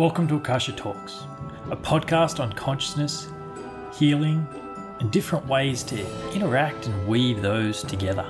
Welcome 0.00 0.26
to 0.28 0.36
Akasha 0.36 0.72
Talks, 0.72 1.24
a 1.70 1.76
podcast 1.76 2.40
on 2.40 2.54
consciousness, 2.54 3.28
healing, 3.92 4.46
and 4.98 5.10
different 5.10 5.46
ways 5.46 5.82
to 5.82 6.32
interact 6.32 6.86
and 6.86 7.06
weave 7.06 7.42
those 7.42 7.82
together, 7.82 8.26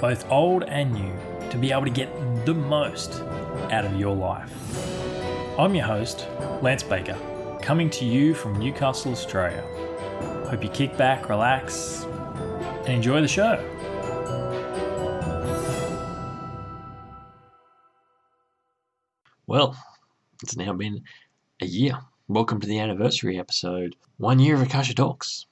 both 0.00 0.30
old 0.30 0.62
and 0.62 0.92
new, 0.92 1.12
to 1.50 1.58
be 1.58 1.72
able 1.72 1.86
to 1.86 1.90
get 1.90 2.08
the 2.46 2.54
most 2.54 3.20
out 3.72 3.84
of 3.84 3.98
your 3.98 4.14
life. 4.14 4.54
I'm 5.58 5.74
your 5.74 5.86
host, 5.86 6.28
Lance 6.62 6.84
Baker, 6.84 7.18
coming 7.60 7.90
to 7.90 8.04
you 8.04 8.32
from 8.32 8.56
Newcastle, 8.56 9.10
Australia. 9.10 9.64
Hope 10.48 10.62
you 10.62 10.70
kick 10.70 10.96
back, 10.96 11.28
relax, 11.28 12.04
and 12.84 12.90
enjoy 12.90 13.22
the 13.22 13.26
show. 13.26 13.58
Well, 19.48 19.76
it's 20.42 20.56
now 20.56 20.72
been 20.72 21.02
a 21.60 21.66
year. 21.66 21.98
Welcome 22.28 22.60
to 22.60 22.66
the 22.68 22.78
anniversary 22.78 23.38
episode. 23.38 23.96
One 24.18 24.38
year 24.38 24.54
of 24.54 24.62
Akasha 24.62 24.94
Talks. 24.94 25.46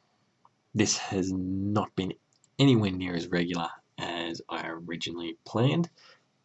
This 0.74 0.96
has 0.96 1.32
not 1.32 1.94
been 1.96 2.12
anywhere 2.58 2.92
near 2.92 3.16
as 3.16 3.26
regular 3.26 3.68
as 3.98 4.42
I 4.48 4.68
originally 4.68 5.38
planned. 5.44 5.90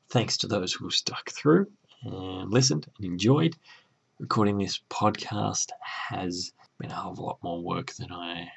Thanks 0.09 0.37
to 0.37 0.47
those 0.47 0.73
who 0.73 0.89
stuck 0.89 1.29
through 1.29 1.67
and 2.03 2.51
listened 2.51 2.87
and 2.97 3.05
enjoyed. 3.05 3.55
Recording 4.19 4.57
this 4.57 4.81
podcast 4.89 5.69
has 5.81 6.51
been 6.79 6.89
a 6.89 6.95
hell 6.95 7.11
of 7.11 7.19
a 7.19 7.23
lot 7.23 7.37
more 7.43 7.61
work 7.61 7.93
than 7.93 8.11
I 8.11 8.47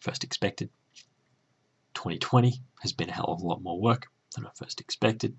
first 0.00 0.24
expected. 0.24 0.70
2020 1.94 2.62
has 2.80 2.92
been 2.92 3.10
a 3.10 3.12
hell 3.12 3.26
of 3.28 3.42
a 3.42 3.46
lot 3.46 3.62
more 3.62 3.78
work 3.78 4.06
than 4.34 4.46
I 4.46 4.50
first 4.54 4.80
expected. 4.80 5.36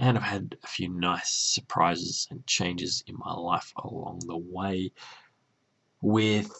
And 0.00 0.16
I've 0.16 0.24
had 0.24 0.56
a 0.64 0.66
few 0.66 0.88
nice 0.88 1.30
surprises 1.30 2.26
and 2.30 2.46
changes 2.46 3.04
in 3.06 3.18
my 3.18 3.34
life 3.34 3.70
along 3.76 4.20
the 4.20 4.38
way 4.38 4.92
with 6.00 6.50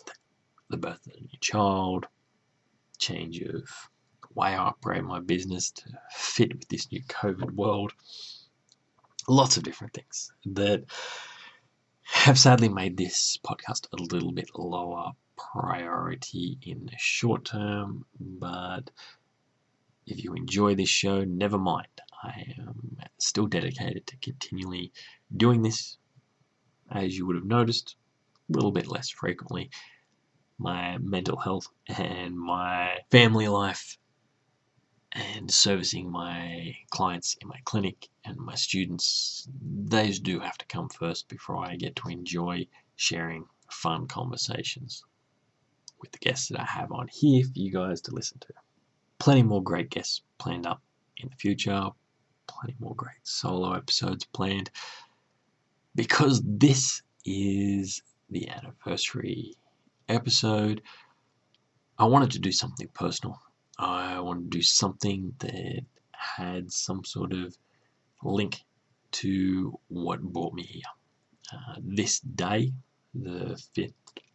the 0.69 0.77
birth 0.77 1.06
of 1.06 1.14
a 1.14 1.20
new 1.23 1.39
child, 1.41 2.06
change 2.98 3.41
of 3.41 3.62
the 3.62 4.29
way 4.34 4.48
I 4.48 4.59
operate 4.59 5.05
my 5.05 5.20
business 5.20 5.70
to 5.70 5.84
fit 6.11 6.53
with 6.53 6.69
this 6.69 6.92
new 6.92 7.03
COVID 7.05 7.53
world. 7.55 7.95
Lots 9.27 9.57
of 9.57 9.62
different 9.62 9.95
things 9.95 10.31
that 10.45 10.84
have 12.03 12.39
sadly 12.39 12.69
made 12.69 12.98
this 12.98 13.39
podcast 13.42 13.86
a 13.95 14.03
little 14.12 14.33
bit 14.33 14.51
lower 14.55 15.12
priority 15.39 16.59
in 16.61 16.84
the 16.84 16.98
short 16.98 17.47
term, 17.47 18.05
but 18.20 18.91
if 20.07 20.23
you 20.23 20.34
enjoy 20.34 20.75
this 20.75 20.91
show, 20.91 21.25
never 21.25 21.57
mind. 21.57 21.86
I 22.23 22.55
am 22.59 22.99
still 23.19 23.47
dedicated 23.47 24.07
to 24.07 24.17
continually 24.17 24.93
doing 25.37 25.63
this, 25.63 25.97
as 26.91 27.17
you 27.17 27.27
would 27.27 27.37
have 27.37 27.45
noticed, 27.45 27.97
a 28.49 28.53
little 28.53 28.73
bit 28.73 28.87
less 28.87 29.09
frequently. 29.11 29.71
My 30.59 30.98
mental 30.98 31.39
health 31.39 31.69
and 31.89 32.39
my 32.39 32.98
family 33.11 33.48
life 33.48 33.97
and 35.13 35.51
servicing 35.51 36.11
my 36.11 36.77
clients 36.91 37.37
in 37.41 37.48
my 37.48 37.59
clinic 37.65 38.09
and 38.25 38.37
my 38.37 38.55
students, 38.55 39.48
those 39.61 40.21
do 40.21 40.39
have 40.41 40.59
to 40.59 40.67
come 40.67 40.89
first 40.89 41.29
before 41.29 41.65
I 41.65 41.77
get 41.77 41.97
to 41.97 42.09
enjoy 42.09 42.67
sharing 42.97 43.47
fun 43.71 44.07
conversations 44.07 45.03
with 46.01 46.13
the 46.13 46.19
guests 46.19 46.48
that 46.48 46.61
I 46.61 46.65
have 46.65 46.93
on 46.93 47.09
here 47.09 47.45
for 47.45 47.59
you 47.59 47.73
guys 47.73 48.01
to 48.03 48.15
listen 48.15 48.39
to. 48.41 48.53
Plenty 49.19 49.43
more 49.43 49.63
great 49.63 49.91
guests 49.91 50.23
planned 50.39 50.67
up 50.67 50.83
in 51.17 51.29
the 51.29 51.37
future, 51.37 51.91
plenty 52.51 52.77
more 52.81 52.95
great 52.95 53.23
solo 53.23 53.73
episodes 53.73 54.25
planned 54.25 54.70
because 55.95 56.43
this 56.45 57.03
is 57.25 58.03
the 58.31 58.48
anniversary 58.48 59.55
episode. 60.09 60.83
I 61.98 62.05
wanted 62.07 62.30
to 62.33 62.39
do 62.39 62.52
something 62.52 62.89
personal. 62.95 63.39
I 63.79 64.20
wanted 64.20 64.51
to 64.51 64.58
do 64.58 64.63
something 64.63 65.35
that 65.39 65.85
had 66.13 66.73
some 66.73 67.05
sort 67.05 67.33
of 67.33 67.57
link 68.23 68.64
to 69.13 69.79
what 69.89 70.23
brought 70.23 70.55
me 70.55 70.63
here. 70.63 70.83
Uh, 71.53 71.77
this 71.83 72.20
day, 72.20 72.73
the 73.14 73.61
5th 73.77 73.92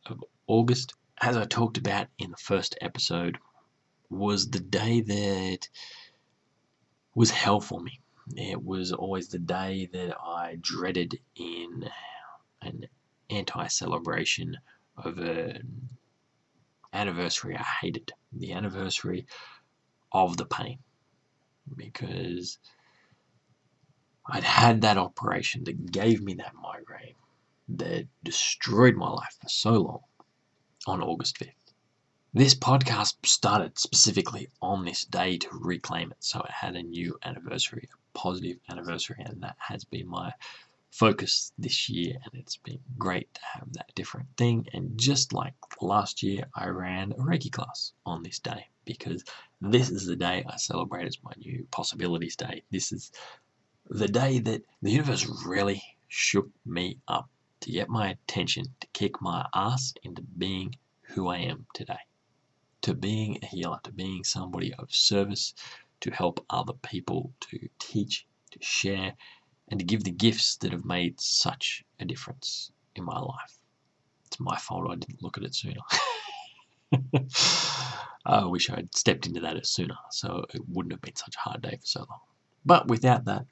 of 0.08 0.24
August, 0.48 0.94
as 1.22 1.38
I 1.38 1.46
talked 1.46 1.78
about 1.78 2.08
in 2.20 2.32
the 2.32 2.38
first 2.38 2.76
episode, 2.82 3.38
was 4.10 4.50
the 4.50 4.60
day 4.60 5.02
that 5.02 5.70
was 7.16 7.32
hell 7.32 7.62
for 7.62 7.80
me. 7.80 8.02
It 8.36 8.64
was 8.64 8.92
always 8.92 9.30
the 9.30 9.40
day 9.40 9.86
that 9.94 10.20
I 10.20 10.58
dreaded 10.60 11.20
in 11.36 11.90
an 12.62 12.88
anti 13.30 13.68
celebration 13.68 14.58
of 14.98 15.20
an 15.20 15.90
anniversary 16.92 17.56
I 17.56 17.64
hated. 17.82 18.14
The 18.34 18.54
anniversary 18.54 19.28
of 20.12 20.38
the 20.38 20.46
pain. 20.46 20.80
Because 21.76 22.58
I'd 24.26 24.44
had 24.44 24.82
that 24.82 24.98
operation 24.98 25.64
that 25.66 25.92
gave 25.92 26.22
me 26.22 26.34
that 26.36 26.56
migraine 26.56 27.16
that 27.70 28.08
destroyed 28.24 28.96
my 28.96 29.10
life 29.10 29.38
for 29.40 29.50
so 29.50 29.74
long 29.74 30.04
on 30.88 31.02
August 31.04 31.38
5th. 31.40 31.54
This 32.34 32.56
podcast 32.56 33.26
started 33.26 33.78
specifically 33.78 34.50
on 34.62 34.84
this 34.84 35.06
day 35.06 35.38
to 35.38 35.50
reclaim 35.52 36.12
it, 36.12 36.18
so 36.20 36.42
it 36.42 36.52
had 36.52 36.76
a 36.76 36.84
new 36.84 37.18
anniversary, 37.24 37.88
positive 38.16 38.58
anniversary, 38.70 39.18
and 39.20 39.44
that 39.44 39.56
has 39.60 39.84
been 39.84 40.08
my 40.08 40.32
focus 40.90 41.52
this 41.60 41.90
year. 41.90 42.16
And 42.24 42.42
it's 42.42 42.58
been 42.58 42.80
great 42.98 43.32
to 43.36 43.42
have 43.54 43.74
that 43.74 43.94
different 43.94 44.28
thing. 44.38 44.68
And 44.74 44.98
just 44.98 45.34
like 45.34 45.54
last 45.82 46.24
year, 46.24 46.46
I 46.56 46.68
ran 46.68 47.12
a 47.12 47.16
Reiki 47.18 47.52
class 47.52 47.94
on 48.06 48.24
this 48.24 48.40
day 48.40 48.66
because 48.86 49.24
this 49.62 49.92
is 49.92 50.08
the 50.08 50.16
day 50.16 50.44
I 50.50 50.56
celebrate 50.58 51.06
as 51.06 51.18
my 51.24 51.34
new 51.38 51.68
possibilities 51.70 52.36
day. 52.36 52.64
This 52.72 52.92
is 52.92 53.12
the 53.90 54.08
day 54.08 54.40
that 54.40 54.64
the 54.82 54.92
universe 54.92 55.28
really 55.46 55.84
shook 56.08 56.50
me 56.66 56.98
up 57.08 57.30
to 57.60 57.72
get 57.72 57.90
my 57.90 58.10
attention, 58.10 58.66
to 58.80 58.88
kick 58.94 59.22
my 59.22 59.46
ass 59.54 59.94
into 60.04 60.22
being 60.22 60.76
who 61.02 61.28
I 61.28 61.38
am 61.38 61.68
today 61.74 62.00
to 62.86 62.94
being 62.94 63.40
a 63.42 63.48
healer, 63.48 63.80
to 63.84 63.92
being 63.92 64.24
somebody 64.24 64.72
of 64.76 64.94
service, 64.94 65.56
to 66.06 66.12
help 66.12 66.46
other 66.52 66.74
people, 66.84 67.34
to 67.40 67.58
teach, 67.80 68.28
to 68.52 68.60
share, 68.62 69.12
and 69.70 69.80
to 69.80 69.86
give 69.86 70.04
the 70.04 70.12
gifts 70.12 70.56
that 70.58 70.72
have 70.72 70.86
made 70.86 71.20
such 71.20 71.84
a 72.00 72.06
difference 72.06 72.72
in 72.96 73.04
my 73.04 73.20
life. 73.20 73.58
It's 74.28 74.40
my 74.40 74.56
fault 74.58 74.92
I 74.92 74.96
didn't 74.96 75.24
look 75.24 75.38
at 75.38 75.44
it 75.44 75.56
sooner. 75.56 75.82
I 78.28 78.46
wish 78.46 78.70
I'd 78.70 78.96
stepped 78.96 79.26
into 79.26 79.40
that 79.42 79.66
sooner, 79.66 79.98
so 80.12 80.46
it 80.54 80.62
wouldn't 80.70 80.94
have 80.94 81.02
been 81.02 81.16
such 81.16 81.36
a 81.38 81.50
hard 81.50 81.64
day 81.64 81.76
for 81.82 81.86
so 81.86 82.00
long. 82.02 82.20
But 82.64 82.88
without 82.88 83.26
that, 83.26 83.48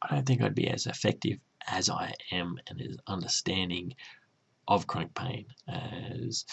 I 0.00 0.14
don't 0.14 0.26
think 0.26 0.40
I'd 0.40 0.54
be 0.54 0.68
as 0.68 0.86
effective 0.86 1.38
as 1.66 1.90
I 1.90 2.14
am 2.32 2.56
and 2.66 2.80
as 2.80 2.96
understanding 3.06 3.94
of 4.66 4.86
chronic 4.86 5.12
pain 5.14 5.44
as 5.68 6.46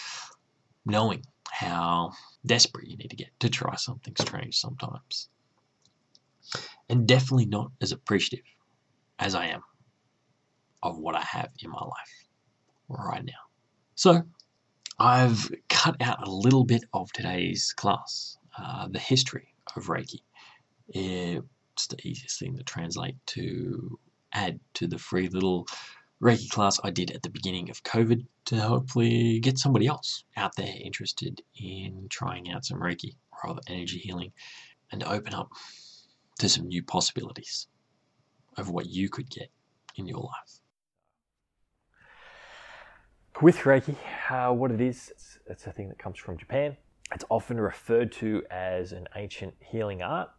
knowing 0.84 1.24
how 1.50 2.12
desperate 2.44 2.88
you 2.88 2.98
need 2.98 3.08
to 3.08 3.16
get 3.16 3.30
to 3.40 3.48
try 3.48 3.74
something 3.76 4.14
strange 4.18 4.58
sometimes. 4.58 5.30
And 6.88 7.06
definitely 7.06 7.46
not 7.46 7.70
as 7.80 7.92
appreciative 7.92 8.44
as 9.18 9.34
I 9.34 9.46
am 9.46 9.62
of 10.82 10.98
what 10.98 11.14
I 11.14 11.22
have 11.22 11.50
in 11.60 11.70
my 11.70 11.82
life 11.82 12.28
right 12.88 13.24
now. 13.24 13.32
So, 13.94 14.22
I've 14.98 15.50
cut 15.68 15.96
out 16.00 16.26
a 16.26 16.30
little 16.30 16.64
bit 16.64 16.84
of 16.92 17.12
today's 17.12 17.72
class, 17.72 18.36
uh, 18.56 18.88
the 18.88 18.98
history 18.98 19.54
of 19.76 19.86
Reiki. 19.86 20.20
It's 20.88 21.86
the 21.86 21.96
easiest 22.04 22.38
thing 22.38 22.56
to 22.56 22.64
translate 22.64 23.14
to 23.26 23.98
add 24.32 24.58
to 24.74 24.88
the 24.88 24.98
free 24.98 25.28
little 25.28 25.68
Reiki 26.20 26.48
class 26.50 26.80
I 26.82 26.90
did 26.90 27.12
at 27.12 27.22
the 27.22 27.30
beginning 27.30 27.70
of 27.70 27.84
COVID 27.84 28.26
to 28.46 28.60
hopefully 28.60 29.38
get 29.38 29.58
somebody 29.58 29.86
else 29.86 30.24
out 30.36 30.56
there 30.56 30.74
interested 30.82 31.42
in 31.60 32.08
trying 32.10 32.50
out 32.50 32.64
some 32.64 32.80
Reiki 32.80 33.14
or 33.32 33.50
other 33.50 33.62
energy 33.68 33.98
healing 33.98 34.32
and 34.90 35.04
open 35.04 35.34
up 35.34 35.50
to 36.38 36.48
some 36.48 36.66
new 36.68 36.82
possibilities 36.82 37.66
of 38.56 38.70
what 38.70 38.86
you 38.86 39.08
could 39.08 39.28
get 39.30 39.50
in 39.96 40.06
your 40.06 40.20
life. 40.20 40.60
With 43.40 43.58
Reiki, 43.58 43.94
uh, 44.30 44.52
what 44.52 44.72
it 44.72 44.80
is, 44.80 45.10
it's, 45.10 45.38
it's 45.46 45.66
a 45.66 45.72
thing 45.72 45.88
that 45.88 45.98
comes 45.98 46.18
from 46.18 46.36
Japan. 46.38 46.76
It's 47.12 47.24
often 47.28 47.60
referred 47.60 48.10
to 48.12 48.42
as 48.50 48.92
an 48.92 49.06
ancient 49.14 49.54
healing 49.60 50.02
art 50.02 50.30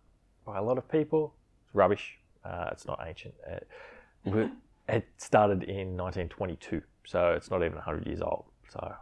by 0.46 0.57
a 0.57 0.62
lot 0.62 0.78
of 0.78 0.90
people. 0.90 1.34
It's 1.66 1.74
rubbish. 1.74 2.18
Uh, 2.44 2.69
it's 2.72 2.86
not 2.86 3.00
ancient. 3.06 3.34
Uh, 3.50 4.48
it 4.90 5.07
started 5.18 5.63
in 5.63 5.96
1922, 5.96 6.81
so 7.06 7.31
it's 7.31 7.50
not 7.50 7.63
even 7.63 7.75
100 7.75 8.06
years 8.06 8.22
old. 8.22 8.46
So, 8.69 8.94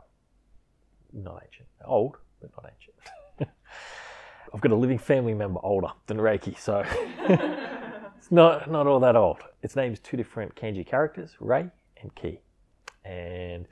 not 1.14 1.42
ancient. 1.46 1.68
Old, 1.86 2.18
but 2.42 2.52
not 2.56 2.72
ancient. 2.72 2.96
I've 4.54 4.62
got 4.62 4.72
a 4.72 4.76
living 4.76 4.98
family 4.98 5.34
member 5.34 5.60
older 5.64 5.90
than 6.06 6.18
Reiki, 6.18 6.58
so 6.58 6.84
it's 8.18 8.32
not, 8.32 8.70
not 8.70 8.88
all 8.88 9.00
that 9.02 9.16
old. 9.16 9.40
Its 9.62 9.76
name's 9.76 10.00
two 10.00 10.18
different 10.18 10.56
kanji 10.56 10.86
characters, 10.86 11.32
Rei 11.40 11.70
and 12.02 12.14
ki. 12.16 12.40
And 13.04 13.68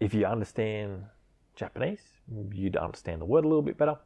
if 0.00 0.14
you 0.14 0.26
understand 0.26 1.04
Japanese, 1.56 2.02
you'd 2.52 2.76
understand 2.76 3.20
the 3.20 3.24
word 3.24 3.44
a 3.44 3.48
little 3.48 3.62
bit 3.62 3.76
better. 3.76 3.96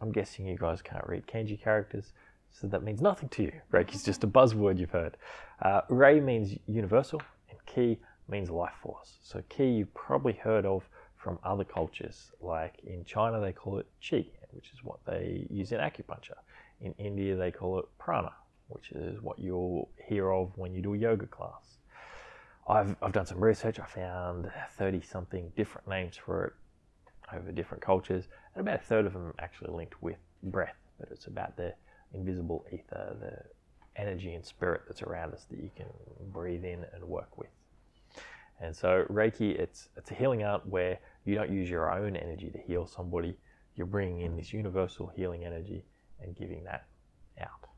I'm 0.00 0.12
guessing 0.12 0.46
you 0.46 0.56
guys 0.56 0.82
can't 0.82 1.06
read 1.06 1.26
kanji 1.26 1.60
characters, 1.60 2.12
so 2.50 2.66
that 2.66 2.82
means 2.82 3.00
nothing 3.00 3.28
to 3.30 3.44
you. 3.44 3.52
Reiki's 3.72 4.02
just 4.02 4.24
a 4.24 4.26
buzzword 4.26 4.78
you've 4.78 4.90
heard. 4.90 5.16
Uh, 5.62 5.82
Rei 5.88 6.20
means 6.20 6.56
universal, 6.66 7.20
and 7.48 7.58
Ki 7.66 7.98
means 8.28 8.50
life 8.50 8.74
force. 8.82 9.18
So 9.22 9.42
Ki 9.48 9.66
you've 9.66 9.94
probably 9.94 10.32
heard 10.32 10.64
of 10.64 10.88
from 11.16 11.38
other 11.44 11.64
cultures, 11.64 12.30
like 12.40 12.80
in 12.84 13.04
China 13.04 13.40
they 13.40 13.52
call 13.52 13.78
it 13.78 13.86
Qi, 14.02 14.30
which 14.52 14.70
is 14.72 14.84
what 14.84 14.98
they 15.06 15.46
use 15.50 15.72
in 15.72 15.80
acupuncture. 15.80 16.38
In 16.80 16.94
India 16.98 17.36
they 17.36 17.50
call 17.50 17.78
it 17.78 17.86
Prana, 17.98 18.32
which 18.68 18.92
is 18.92 19.20
what 19.20 19.38
you'll 19.38 19.88
hear 20.08 20.32
of 20.32 20.56
when 20.56 20.72
you 20.74 20.82
do 20.82 20.94
a 20.94 20.98
yoga 20.98 21.26
class. 21.26 21.78
I've, 22.68 22.94
I've 23.02 23.12
done 23.12 23.26
some 23.26 23.42
research. 23.42 23.80
I 23.80 23.86
found 23.86 24.50
30 24.76 25.00
something 25.02 25.52
different 25.56 25.88
names 25.88 26.16
for 26.16 26.44
it 26.46 26.52
over 27.34 27.52
different 27.52 27.82
cultures, 27.82 28.24
and 28.54 28.60
about 28.60 28.80
a 28.80 28.84
third 28.84 29.06
of 29.06 29.12
them 29.12 29.32
actually 29.38 29.72
linked 29.72 30.00
with 30.02 30.16
breath, 30.42 30.76
but 30.98 31.08
it's 31.10 31.26
about 31.26 31.56
the 31.56 31.74
invisible 32.12 32.64
ether, 32.72 33.16
the 33.20 34.00
energy 34.00 34.34
and 34.34 34.44
spirit 34.44 34.82
that's 34.86 35.02
around 35.02 35.32
us 35.32 35.44
that 35.50 35.58
you 35.58 35.70
can 35.76 35.86
breathe 36.32 36.64
in 36.64 36.84
and 36.92 37.04
work 37.04 37.36
with. 37.38 37.50
And 38.60 38.76
so 38.76 39.04
Reiki, 39.08 39.58
it's 39.58 39.88
it's 39.96 40.10
a 40.10 40.14
healing 40.14 40.44
art 40.44 40.66
where 40.66 40.98
you 41.24 41.34
don't 41.34 41.50
use 41.50 41.68
your 41.68 41.90
own 41.92 42.14
energy 42.16 42.50
to 42.50 42.58
heal 42.58 42.86
somebody. 42.86 43.36
You're 43.76 43.86
bringing 43.86 44.20
in 44.20 44.36
this 44.36 44.52
universal 44.52 45.08
healing 45.08 45.44
energy 45.44 45.84
and 46.20 46.36
giving 46.36 46.64
that 46.64 46.86
out. 47.40 47.68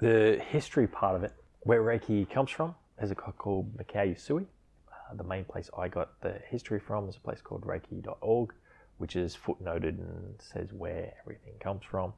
The 0.00 0.40
history 0.48 0.86
part 0.86 1.16
of 1.16 1.24
it, 1.24 1.32
where 1.60 1.82
Reiki 1.82 2.28
comes 2.28 2.50
from, 2.50 2.74
is 3.00 3.10
a 3.10 3.14
guy 3.14 3.32
called 3.36 3.76
Mikao 3.76 4.14
Usui. 4.14 4.46
Uh, 4.88 5.14
the 5.14 5.24
main 5.24 5.44
place 5.44 5.70
I 5.78 5.88
got 5.88 6.20
the 6.20 6.40
history 6.48 6.80
from 6.80 7.08
is 7.08 7.16
a 7.16 7.20
place 7.20 7.40
called 7.40 7.62
Reiki.org, 7.62 8.52
which 8.98 9.16
is 9.16 9.36
footnoted 9.36 9.98
and 9.98 10.34
says 10.38 10.72
where 10.72 11.12
everything 11.22 11.54
comes 11.60 11.84
from. 11.84 12.12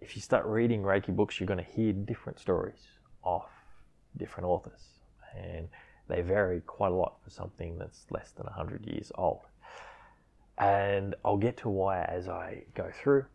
If 0.00 0.16
you 0.16 0.22
start 0.22 0.44
reading 0.46 0.82
Reiki 0.82 1.14
books, 1.14 1.38
you're 1.38 1.46
going 1.46 1.64
to 1.64 1.72
hear 1.72 1.92
different 1.92 2.38
stories 2.38 2.80
off 3.22 3.50
different 4.16 4.48
authors, 4.48 4.80
and 5.36 5.68
they 6.08 6.22
vary 6.22 6.60
quite 6.60 6.92
a 6.92 6.94
lot 6.94 7.16
for 7.22 7.30
something 7.30 7.78
that's 7.78 8.06
less 8.10 8.30
than 8.32 8.46
100 8.46 8.86
years 8.86 9.12
old. 9.16 9.40
And 10.58 11.14
I'll 11.24 11.36
get 11.36 11.56
to 11.58 11.68
why 11.68 12.02
as 12.04 12.28
I 12.28 12.64
go 12.74 12.90
through. 13.02 13.26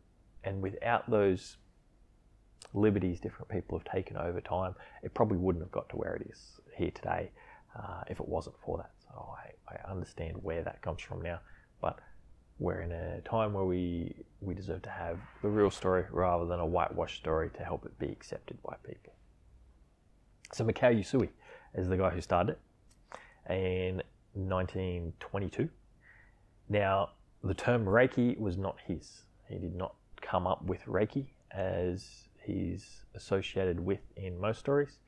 And 0.44 0.62
without 0.62 1.10
those 1.10 1.58
liberties 2.74 3.20
different 3.20 3.50
people 3.50 3.78
have 3.78 3.86
taken 3.92 4.18
over 4.18 4.42
time, 4.42 4.76
it 5.04 5.14
probably 5.14 5.38
wouldn't 5.38 5.64
have 5.64 5.72
got 5.72 5.90
to 5.90 5.98
where 5.98 6.16
it 6.16 6.28
is 6.30 6.60
here 6.76 6.92
today 6.92 7.32
uh, 7.78 8.02
if 8.10 8.20
it 8.20 8.28
wasn't 8.28 8.56
for 8.66 8.78
that. 8.78 8.92
So 9.04 9.36
I, 9.38 9.76
I 9.76 9.92
understand 9.92 10.38
where 10.42 10.64
that 10.64 10.82
comes 10.82 11.02
from 11.02 11.22
now. 11.22 11.40
But 11.80 12.00
we're 12.60 12.82
in 12.82 12.92
a 12.92 13.22
time 13.22 13.54
where 13.54 13.66
we, 13.66 14.16
we 14.40 14.54
deserve 14.54 14.82
to 14.84 14.90
have 14.90 15.20
the 15.42 15.50
real 15.50 15.72
story 15.72 16.06
rather 16.12 16.46
than 16.46 16.60
a 16.60 16.66
whitewashed 16.66 17.18
story 17.18 17.50
to 17.56 17.64
help 17.64 17.86
it 17.86 17.98
be 18.00 18.08
accepted 18.08 18.62
by 18.64 18.76
people. 18.86 19.14
So 20.54 20.66
Mikao 20.66 21.00
Usui 21.00 21.30
is 21.74 21.88
the 21.88 21.98
guy 21.98 22.10
who 22.10 22.22
started 22.22 22.58
it 23.50 23.52
in 23.52 24.02
1922. 24.34 25.70
Now, 26.72 27.10
the 27.44 27.54
term 27.54 27.84
Reiki 27.84 28.40
was 28.40 28.58
not 28.58 28.78
his. 28.88 29.24
He 29.50 29.58
did 29.58 29.76
not 29.76 29.94
come 30.22 30.48
up 30.48 30.64
with 30.64 30.86
Reiki 30.86 31.26
as 31.52 32.30
he's 32.46 33.04
associated 33.14 33.78
with 33.78 34.00
in 34.16 34.40
most 34.40 34.60
stories. 34.60 35.00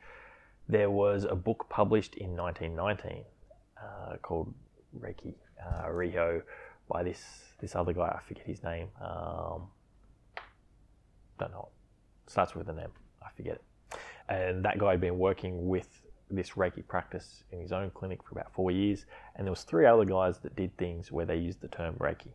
There 0.68 0.92
was 0.92 1.24
a 1.24 1.36
book 1.36 1.68
published 1.70 2.16
in 2.16 2.36
1919 2.36 3.24
uh, 3.82 4.18
called 4.22 4.54
Reiki 5.00 5.36
uh, 5.66 5.88
Ryoho 5.88 6.42
by 6.90 7.02
this 7.02 7.24
this 7.62 7.78
other 7.78 7.94
guy. 7.94 8.14
I 8.14 8.20
forget 8.28 8.46
his 8.46 8.62
name. 8.62 8.90
Um, 9.00 9.70
don't 11.40 11.52
know. 11.52 11.70
Starts 12.28 12.56
with 12.56 12.68
an 12.68 12.80
M. 12.80 12.92
I 13.26 13.30
forget 13.38 13.56
it. 13.56 14.00
And 14.28 14.66
that 14.66 14.80
guy 14.80 14.92
had 14.92 15.02
been 15.02 15.18
working 15.18 15.70
with 15.70 15.88
this 16.36 16.52
Reiki 16.52 16.86
practice 16.88 17.44
in 17.52 17.60
his 17.60 17.72
own 17.72 17.90
clinic 17.92 18.24
for 18.24 18.32
about 18.32 18.54
four 18.54 18.72
years, 18.72 19.06
and 19.36 19.46
there 19.46 19.52
was 19.52 19.64
three 19.64 19.86
other 19.86 20.06
guys 20.06 20.40
that 20.40 20.56
did 20.56 20.76
things 20.78 21.12
where 21.12 21.26
they 21.26 21.38
used 21.38 21.62
the 21.62 21.68
term 21.68 21.96
Reiki 21.96 22.32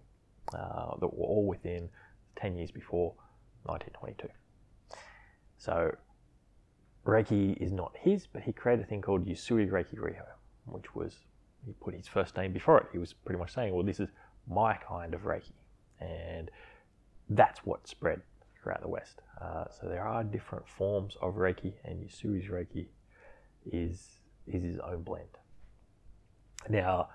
uh, 0.54 0.96
that 1.00 1.06
were 1.06 1.26
all 1.26 1.46
within 1.46 1.88
10 2.36 2.56
years 2.56 2.70
before 2.70 3.14
1922. 3.64 4.28
So 5.58 5.94
Reiki 7.04 7.56
is 7.56 7.72
not 7.72 7.92
his, 7.98 8.26
but 8.26 8.42
he 8.42 8.52
created 8.52 8.84
a 8.84 8.88
thing 8.88 9.02
called 9.02 9.26
Usui 9.26 9.68
Reiki 9.70 9.96
Ryoho, 9.96 10.26
which 10.66 10.94
was, 10.94 11.16
he 11.64 11.72
put 11.80 11.94
his 11.94 12.06
first 12.06 12.36
name 12.36 12.52
before 12.52 12.78
it. 12.78 12.86
He 12.92 12.98
was 12.98 13.12
pretty 13.12 13.38
much 13.38 13.54
saying, 13.54 13.74
well, 13.74 13.84
this 13.84 14.00
is 14.00 14.08
my 14.48 14.74
kind 14.74 15.14
of 15.14 15.22
Reiki. 15.22 15.52
And 16.00 16.50
that's 17.30 17.60
what 17.64 17.88
spread 17.88 18.22
throughout 18.62 18.82
the 18.82 18.88
West. 18.88 19.20
Uh, 19.40 19.64
so 19.70 19.88
there 19.88 20.06
are 20.06 20.24
different 20.24 20.68
forms 20.68 21.16
of 21.22 21.34
Reiki, 21.34 21.74
and 21.84 22.00
Usui's 22.00 22.48
Reiki 22.48 22.86
is, 23.72 24.20
is 24.46 24.62
his 24.62 24.78
own 24.78 25.02
blend. 25.02 25.28
Now, 26.68 27.08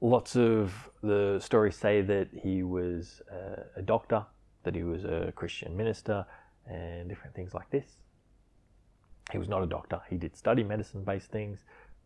lots 0.00 0.36
of 0.36 0.90
the 1.02 1.38
stories 1.40 1.76
say 1.76 2.02
that 2.02 2.28
he 2.32 2.62
was 2.62 3.22
a, 3.76 3.82
doctor, 3.82 4.24
that 4.64 4.74
he 4.74 4.82
was 4.82 5.04
a 5.04 5.32
Christian 5.34 5.76
minister, 5.76 6.26
and 6.66 7.08
different 7.08 7.34
things 7.34 7.54
like 7.54 7.70
this. 7.70 7.98
He 9.32 9.38
was 9.38 9.48
not 9.48 9.62
a 9.62 9.66
doctor. 9.66 10.00
He 10.08 10.16
did 10.16 10.36
study 10.36 10.62
medicine 10.62 11.04
based 11.04 11.30
things, 11.30 11.64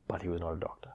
but 0.08 0.22
he 0.22 0.28
was 0.28 0.40
not 0.40 0.52
a 0.52 0.56
doctor. 0.56 0.90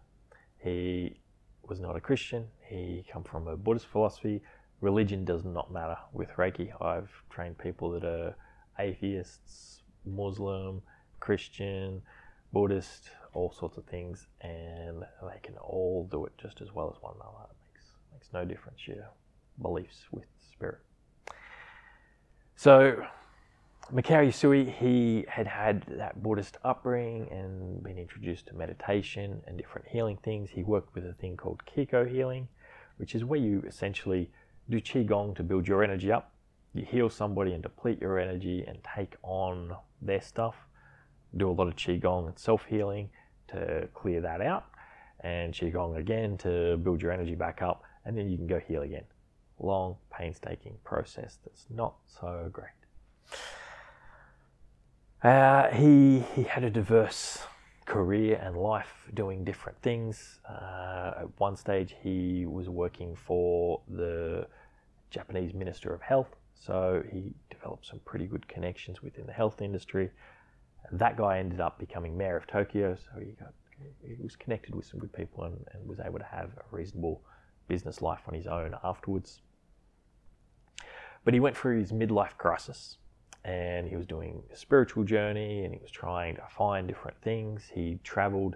He 0.57 1.19
was 1.63 1.79
not 1.79 1.95
a 1.95 2.01
Christian. 2.01 2.47
He 2.61 3.05
come 3.11 3.23
from 3.23 3.47
a 3.47 3.57
Buddhist 3.57 3.87
philosophy. 3.87 4.41
Religion 4.81 5.25
does 5.25 5.43
not 5.43 5.71
matter 5.71 5.97
with 6.13 6.29
Reiki. 6.37 6.69
I've 6.81 7.09
trained 7.29 7.57
people 7.57 7.89
that 7.91 8.03
are 8.03 8.35
atheists, 8.79 9.83
Muslim, 10.05 10.81
Christian, 11.19 12.01
Buddhist, 12.53 13.11
all 13.33 13.51
sorts 13.51 13.77
of 13.77 13.85
things, 13.85 14.27
and 14.41 15.03
they 15.21 15.39
can 15.43 15.55
all 15.57 16.07
do 16.09 16.25
it 16.25 16.33
just 16.37 16.61
as 16.61 16.73
well 16.73 16.93
as 16.95 17.01
one 17.01 17.13
another. 17.15 17.45
It 17.49 17.57
makes 17.73 17.85
makes 18.13 18.33
no 18.33 18.45
difference 18.45 18.87
your 18.87 19.09
beliefs 19.61 20.05
with 20.11 20.25
spirit. 20.51 20.79
So 22.55 23.05
Mikao 23.93 24.27
Usui, 24.27 24.73
he 24.73 25.25
had 25.29 25.47
had 25.47 25.85
that 25.87 26.21
Buddhist 26.21 26.57
upbringing 26.65 27.31
and 27.31 27.81
been 27.83 27.97
introduced 27.97 28.47
to 28.47 28.55
meditation 28.55 29.41
and 29.47 29.57
different 29.57 29.87
healing 29.87 30.17
things. 30.23 30.49
He 30.49 30.63
worked 30.63 30.93
with 30.93 31.05
a 31.05 31.13
thing 31.13 31.37
called 31.37 31.61
Kiko 31.65 32.09
healing, 32.09 32.47
which 32.97 33.15
is 33.15 33.23
where 33.23 33.39
you 33.39 33.63
essentially 33.65 34.29
do 34.69 34.81
Qigong 34.81 35.35
to 35.35 35.43
build 35.43 35.67
your 35.67 35.83
energy 35.83 36.11
up. 36.11 36.33
You 36.73 36.83
heal 36.83 37.09
somebody 37.09 37.53
and 37.53 37.63
deplete 37.63 38.01
your 38.01 38.19
energy 38.19 38.65
and 38.67 38.79
take 38.95 39.15
on 39.23 39.73
their 40.01 40.21
stuff. 40.21 40.55
Do 41.35 41.49
a 41.49 41.51
lot 41.51 41.67
of 41.67 41.75
Qigong 41.75 42.27
and 42.27 42.39
self 42.39 42.65
healing 42.65 43.09
to 43.49 43.87
clear 43.93 44.21
that 44.21 44.41
out, 44.41 44.65
and 45.21 45.53
Qigong 45.53 45.97
again 45.97 46.37
to 46.39 46.77
build 46.77 47.01
your 47.01 47.11
energy 47.11 47.35
back 47.35 47.61
up, 47.61 47.83
and 48.05 48.17
then 48.17 48.29
you 48.29 48.37
can 48.37 48.47
go 48.47 48.59
heal 48.59 48.81
again. 48.81 49.03
Long, 49.59 49.97
painstaking 50.11 50.77
process 50.83 51.39
that's 51.43 51.65
not 51.69 51.95
so 52.07 52.49
great. 52.51 52.69
Uh, 55.23 55.69
he, 55.69 56.19
he 56.35 56.43
had 56.43 56.63
a 56.63 56.69
diverse 56.69 57.39
career 57.85 58.39
and 58.43 58.55
life 58.55 59.07
doing 59.13 59.43
different 59.43 59.81
things. 59.81 60.39
Uh, 60.47 61.13
at 61.21 61.39
one 61.39 61.55
stage, 61.55 61.95
he 62.03 62.45
was 62.45 62.69
working 62.69 63.15
for 63.15 63.81
the 63.87 64.45
Japanese 65.09 65.53
Minister 65.53 65.93
of 65.93 66.01
Health, 66.01 66.35
so 66.53 67.01
he 67.11 67.33
developed 67.49 67.87
some 67.87 67.99
pretty 68.05 68.27
good 68.27 68.47
connections 68.47 69.01
within 69.01 69.25
the 69.25 69.33
health 69.33 69.61
industry. 69.61 70.11
And 70.89 70.99
that 70.99 71.17
guy 71.17 71.39
ended 71.39 71.59
up 71.59 71.79
becoming 71.79 72.17
mayor 72.17 72.37
of 72.37 72.47
Tokyo, 72.47 72.95
so 72.95 73.19
he 73.19 73.31
got 73.31 73.53
he 74.03 74.23
was 74.23 74.35
connected 74.35 74.73
with 74.73 74.85
some 74.85 74.99
good 74.99 75.13
people 75.13 75.43
and, 75.43 75.57
and 75.73 75.87
was 75.87 75.99
able 75.99 76.19
to 76.19 76.25
have 76.25 76.49
a 76.57 76.75
reasonable 76.75 77.21
business 77.67 78.01
life 78.01 78.21
on 78.27 78.33
his 78.33 78.47
own 78.47 78.75
afterwards. 78.83 79.41
But 81.23 81.33
he 81.33 81.39
went 81.39 81.57
through 81.57 81.79
his 81.79 81.91
midlife 81.91 82.37
crisis 82.37 82.97
and 83.43 83.87
he 83.87 83.95
was 83.95 84.05
doing 84.05 84.43
a 84.51 84.55
spiritual 84.55 85.03
journey 85.03 85.63
and 85.63 85.73
he 85.73 85.79
was 85.79 85.91
trying 85.91 86.35
to 86.35 86.43
find 86.49 86.87
different 86.87 87.21
things. 87.21 87.69
He 87.73 87.99
traveled 88.03 88.55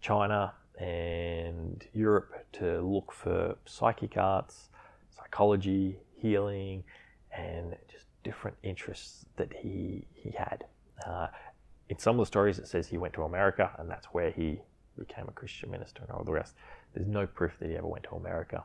China 0.00 0.52
and 0.78 1.84
Europe 1.92 2.46
to 2.52 2.80
look 2.80 3.12
for 3.12 3.56
psychic 3.64 4.16
arts, 4.16 4.70
psychology, 5.16 5.98
healing, 6.16 6.84
and 7.36 7.76
just 7.90 8.06
different 8.24 8.56
interests 8.62 9.24
that 9.36 9.52
he, 9.52 10.06
he 10.12 10.30
had. 10.30 10.64
Uh, 11.06 11.28
in 11.90 11.98
some 11.98 12.18
of 12.18 12.24
the 12.24 12.26
stories, 12.26 12.58
it 12.58 12.68
says 12.68 12.86
he 12.86 12.96
went 12.96 13.12
to 13.14 13.24
America 13.24 13.72
and 13.78 13.90
that's 13.90 14.06
where 14.06 14.30
he 14.30 14.60
became 14.96 15.26
a 15.28 15.32
Christian 15.32 15.70
minister 15.70 16.02
and 16.02 16.10
all 16.12 16.22
the 16.22 16.32
rest. 16.32 16.54
There's 16.94 17.08
no 17.08 17.26
proof 17.26 17.58
that 17.58 17.68
he 17.68 17.76
ever 17.76 17.86
went 17.86 18.04
to 18.04 18.14
America. 18.14 18.62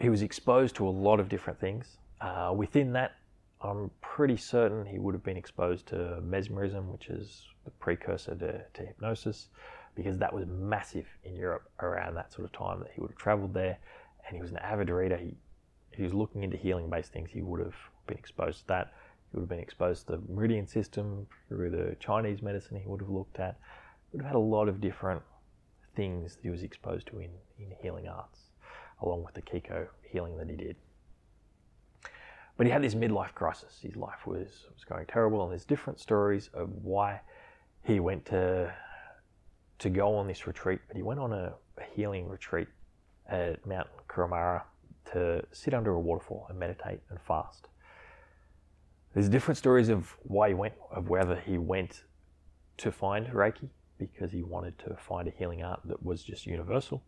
He 0.00 0.08
was 0.08 0.22
exposed 0.22 0.76
to 0.76 0.86
a 0.86 0.90
lot 0.90 1.18
of 1.18 1.28
different 1.28 1.60
things. 1.60 1.98
Uh, 2.20 2.52
within 2.56 2.92
that, 2.92 3.16
I'm 3.60 3.90
pretty 4.00 4.36
certain 4.36 4.86
he 4.86 4.98
would 4.98 5.14
have 5.14 5.24
been 5.24 5.36
exposed 5.36 5.86
to 5.86 6.20
mesmerism, 6.20 6.92
which 6.92 7.08
is 7.08 7.42
the 7.64 7.70
precursor 7.72 8.36
to, 8.36 8.64
to 8.72 8.86
hypnosis, 8.86 9.48
because 9.96 10.18
that 10.18 10.32
was 10.32 10.46
massive 10.46 11.06
in 11.24 11.34
Europe 11.34 11.68
around 11.80 12.14
that 12.14 12.32
sort 12.32 12.44
of 12.44 12.52
time 12.52 12.78
that 12.80 12.90
he 12.94 13.00
would 13.00 13.10
have 13.10 13.18
traveled 13.18 13.52
there. 13.52 13.78
And 14.26 14.36
he 14.36 14.42
was 14.42 14.52
an 14.52 14.58
avid 14.58 14.90
reader. 14.90 15.16
He, 15.16 15.34
he 15.90 16.04
was 16.04 16.14
looking 16.14 16.44
into 16.44 16.56
healing 16.56 16.88
based 16.88 17.12
things. 17.12 17.30
He 17.32 17.42
would 17.42 17.60
have 17.60 17.74
been 18.06 18.18
exposed 18.18 18.60
to 18.60 18.66
that. 18.68 18.92
He 19.34 19.40
would 19.40 19.42
have 19.42 19.48
been 19.48 19.58
exposed 19.58 20.06
to 20.06 20.12
the 20.12 20.32
meridian 20.32 20.68
system 20.68 21.26
through 21.48 21.70
the 21.70 21.96
Chinese 21.98 22.40
medicine 22.40 22.76
he 22.76 22.86
would 22.86 23.00
have 23.00 23.10
looked 23.10 23.40
at. 23.40 23.58
He 24.12 24.16
would 24.16 24.22
have 24.22 24.30
had 24.34 24.36
a 24.36 24.38
lot 24.38 24.68
of 24.68 24.80
different 24.80 25.22
things 25.96 26.36
that 26.36 26.42
he 26.44 26.50
was 26.50 26.62
exposed 26.62 27.08
to 27.08 27.18
in, 27.18 27.30
in 27.58 27.72
healing 27.82 28.06
arts, 28.06 28.38
along 29.02 29.24
with 29.24 29.34
the 29.34 29.42
Kiko 29.42 29.88
healing 30.08 30.36
that 30.36 30.48
he 30.48 30.54
did. 30.54 30.76
But 32.56 32.66
he 32.66 32.72
had 32.72 32.84
this 32.84 32.94
midlife 32.94 33.34
crisis. 33.34 33.80
His 33.82 33.96
life 33.96 34.24
was, 34.24 34.68
was 34.72 34.84
going 34.88 35.06
terrible, 35.06 35.42
and 35.42 35.50
there's 35.50 35.64
different 35.64 35.98
stories 35.98 36.48
of 36.54 36.68
why 36.84 37.20
he 37.82 37.98
went 37.98 38.26
to 38.26 38.72
to 39.80 39.90
go 39.90 40.14
on 40.14 40.28
this 40.28 40.46
retreat. 40.46 40.78
But 40.86 40.96
he 40.96 41.02
went 41.02 41.18
on 41.18 41.32
a, 41.32 41.54
a 41.78 41.84
healing 41.96 42.28
retreat 42.28 42.68
at 43.28 43.66
Mount 43.66 43.88
Kurumara 44.06 44.62
to 45.12 45.44
sit 45.50 45.74
under 45.74 45.94
a 45.94 45.98
waterfall 45.98 46.46
and 46.48 46.56
meditate 46.56 47.00
and 47.10 47.20
fast. 47.20 47.66
There's 49.14 49.28
different 49.28 49.58
stories 49.58 49.88
of 49.88 50.16
why 50.22 50.48
he 50.48 50.54
went, 50.54 50.74
of 50.90 51.08
whether 51.08 51.36
he 51.36 51.56
went 51.56 52.02
to 52.78 52.90
find 52.90 53.28
Reiki 53.28 53.68
because 53.96 54.32
he 54.32 54.42
wanted 54.42 54.76
to 54.80 54.96
find 54.96 55.28
a 55.28 55.30
healing 55.30 55.62
art 55.62 55.80
that 55.84 56.04
was 56.04 56.24
just 56.24 56.46
universal, 56.46 57.00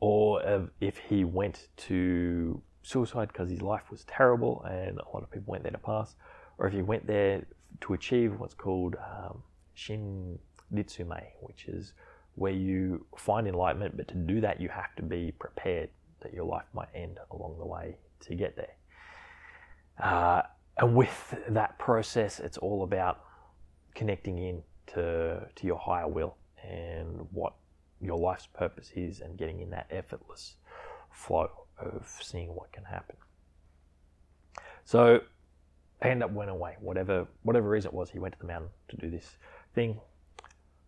or 0.00 0.42
if 0.80 0.98
he 0.98 1.24
went 1.24 1.68
to 1.76 2.60
suicide 2.82 3.28
because 3.28 3.48
his 3.48 3.62
life 3.62 3.84
was 3.92 4.02
terrible 4.04 4.64
and 4.68 4.98
a 4.98 5.08
lot 5.14 5.22
of 5.22 5.30
people 5.30 5.52
went 5.52 5.62
there 5.62 5.70
to 5.70 5.78
pass, 5.78 6.16
or 6.58 6.66
if 6.66 6.72
he 6.72 6.82
went 6.82 7.06
there 7.06 7.46
to 7.82 7.94
achieve 7.94 8.40
what's 8.40 8.54
called 8.54 8.96
um, 8.96 9.40
Shin 9.74 10.36
Nitsume, 10.74 11.22
which 11.40 11.66
is 11.66 11.92
where 12.34 12.52
you 12.52 13.06
find 13.16 13.46
enlightenment, 13.46 13.96
but 13.96 14.08
to 14.08 14.14
do 14.16 14.40
that, 14.40 14.60
you 14.60 14.68
have 14.68 14.96
to 14.96 15.02
be 15.02 15.32
prepared 15.38 15.90
that 16.22 16.34
your 16.34 16.44
life 16.44 16.66
might 16.72 16.88
end 16.92 17.18
along 17.30 17.56
the 17.58 17.66
way 17.66 17.96
to 18.20 18.34
get 18.34 18.56
there. 18.56 18.74
Uh, 20.02 20.42
and 20.80 20.96
with 20.96 21.36
that 21.48 21.78
process, 21.78 22.40
it's 22.40 22.56
all 22.56 22.82
about 22.82 23.20
connecting 23.94 24.38
in 24.38 24.62
to, 24.88 25.46
to 25.54 25.66
your 25.66 25.78
higher 25.78 26.08
will 26.08 26.36
and 26.66 27.26
what 27.32 27.52
your 28.00 28.18
life's 28.18 28.46
purpose 28.46 28.90
is 28.96 29.20
and 29.20 29.36
getting 29.36 29.60
in 29.60 29.68
that 29.70 29.86
effortless 29.90 30.56
flow 31.10 31.50
of 31.78 32.10
seeing 32.22 32.54
what 32.54 32.72
can 32.72 32.84
happen. 32.84 33.16
So 34.84 35.20
I 36.00 36.08
end 36.08 36.22
up 36.22 36.32
went 36.32 36.50
away, 36.50 36.76
whatever 36.80 37.26
whatever 37.42 37.68
reason 37.68 37.90
it 37.90 37.94
was, 37.94 38.10
he 38.10 38.18
went 38.18 38.32
to 38.34 38.40
the 38.40 38.46
mountain 38.46 38.70
to 38.88 38.96
do 38.96 39.10
this 39.10 39.36
thing. 39.74 40.00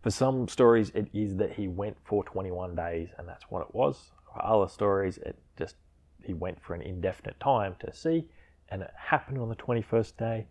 For 0.03 0.11
some 0.11 0.49
stories, 0.49 0.91
it 0.95 1.09
is 1.13 1.37
that 1.37 1.53
he 1.53 1.69
went 1.69 1.97
for 2.03 2.25
21 2.25 2.75
days, 2.75 3.11
and 3.19 3.29
that's 3.29 3.45
what 3.51 3.61
it 3.61 3.75
was. 3.75 4.11
For 4.33 4.45
other 4.45 4.69
stories, 4.69 5.19
it 5.19 5.39
just 5.59 5.77
he 6.25 6.33
went 6.33 6.63
for 6.63 6.75
an 6.75 6.81
indefinite 6.81 7.39
time 7.41 7.77
to 7.81 7.93
see, 7.93 8.27
and 8.73 8.81
it 8.81 8.91
happened 8.97 9.37
on 9.37 9.51
the 9.51 9.55
21st 9.55 10.17
day. 10.17 10.47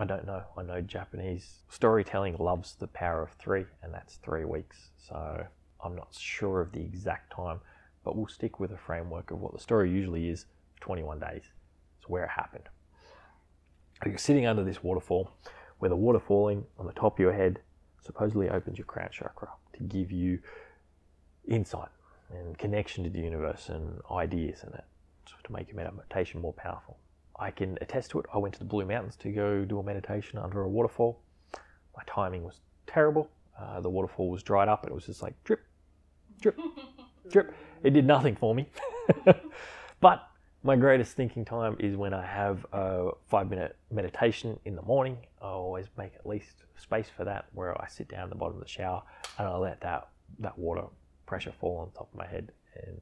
I 0.00 0.04
don't 0.04 0.26
know. 0.26 0.42
I 0.58 0.62
know 0.62 0.80
Japanese 0.80 1.60
storytelling 1.68 2.36
loves 2.38 2.74
the 2.74 2.88
power 2.88 3.22
of 3.22 3.30
three, 3.34 3.64
and 3.84 3.94
that's 3.94 4.16
three 4.16 4.44
weeks. 4.44 4.90
So 4.96 5.46
I'm 5.82 5.94
not 5.94 6.08
sure 6.12 6.60
of 6.60 6.72
the 6.72 6.80
exact 6.80 7.32
time, 7.32 7.60
but 8.04 8.16
we'll 8.16 8.26
stick 8.26 8.58
with 8.58 8.72
a 8.72 8.76
framework 8.76 9.30
of 9.30 9.40
what 9.40 9.52
the 9.52 9.60
story 9.60 9.92
usually 9.92 10.28
is 10.28 10.46
21 10.80 11.20
days. 11.20 11.44
It's 12.00 12.08
where 12.08 12.24
it 12.24 12.30
happened. 12.30 12.68
You're 14.04 14.18
sitting 14.18 14.46
under 14.46 14.64
this 14.64 14.82
waterfall 14.82 15.30
where 15.78 15.88
the 15.88 15.94
water 15.94 16.18
falling 16.18 16.64
on 16.80 16.86
the 16.86 16.92
top 16.92 17.14
of 17.14 17.20
your 17.20 17.32
head 17.32 17.60
supposedly 18.00 18.48
opens 18.48 18.76
your 18.76 18.86
crown 18.86 19.10
chakra 19.12 19.50
to 19.74 19.84
give 19.84 20.10
you 20.10 20.40
insight 21.46 21.90
and 22.28 22.58
connection 22.58 23.04
to 23.04 23.10
the 23.10 23.20
universe 23.20 23.68
and 23.68 24.00
ideas 24.10 24.64
in 24.64 24.74
it 24.74 24.84
to 25.44 25.52
make 25.52 25.68
your 25.68 25.76
meditation 25.76 26.40
more 26.40 26.52
powerful. 26.52 26.98
I 27.38 27.50
can 27.50 27.78
attest 27.80 28.10
to 28.12 28.20
it. 28.20 28.26
I 28.32 28.38
went 28.38 28.54
to 28.54 28.58
the 28.58 28.64
Blue 28.64 28.84
Mountains 28.84 29.16
to 29.16 29.30
go 29.30 29.64
do 29.64 29.78
a 29.78 29.82
meditation 29.82 30.38
under 30.38 30.62
a 30.62 30.68
waterfall. 30.68 31.20
My 31.96 32.02
timing 32.06 32.44
was 32.44 32.60
terrible. 32.86 33.28
Uh, 33.58 33.80
the 33.80 33.90
waterfall 33.90 34.30
was 34.30 34.42
dried 34.42 34.68
up 34.68 34.82
and 34.82 34.92
it 34.92 34.94
was 34.94 35.06
just 35.06 35.22
like 35.22 35.34
drip, 35.44 35.60
drip, 36.40 36.58
drip. 37.30 37.54
It 37.82 37.90
did 37.90 38.06
nothing 38.06 38.36
for 38.36 38.54
me. 38.54 38.68
but 40.00 40.28
my 40.62 40.76
greatest 40.76 41.16
thinking 41.16 41.44
time 41.44 41.76
is 41.80 41.96
when 41.96 42.14
I 42.14 42.24
have 42.24 42.64
a 42.72 43.10
five 43.28 43.50
minute 43.50 43.76
meditation 43.90 44.58
in 44.64 44.76
the 44.76 44.82
morning. 44.82 45.18
I 45.40 45.46
always 45.46 45.86
make 45.98 46.14
at 46.14 46.24
least 46.24 46.64
space 46.76 47.08
for 47.14 47.24
that 47.24 47.46
where 47.52 47.80
I 47.80 47.88
sit 47.88 48.08
down 48.08 48.24
at 48.24 48.28
the 48.30 48.36
bottom 48.36 48.56
of 48.56 48.62
the 48.62 48.68
shower 48.68 49.02
and 49.38 49.48
I 49.48 49.56
let 49.56 49.80
that, 49.80 50.08
that 50.38 50.56
water 50.56 50.84
pressure 51.26 51.52
fall 51.52 51.78
on 51.78 51.90
top 51.90 52.08
of 52.12 52.18
my 52.18 52.26
head. 52.26 52.52
And 52.86 53.00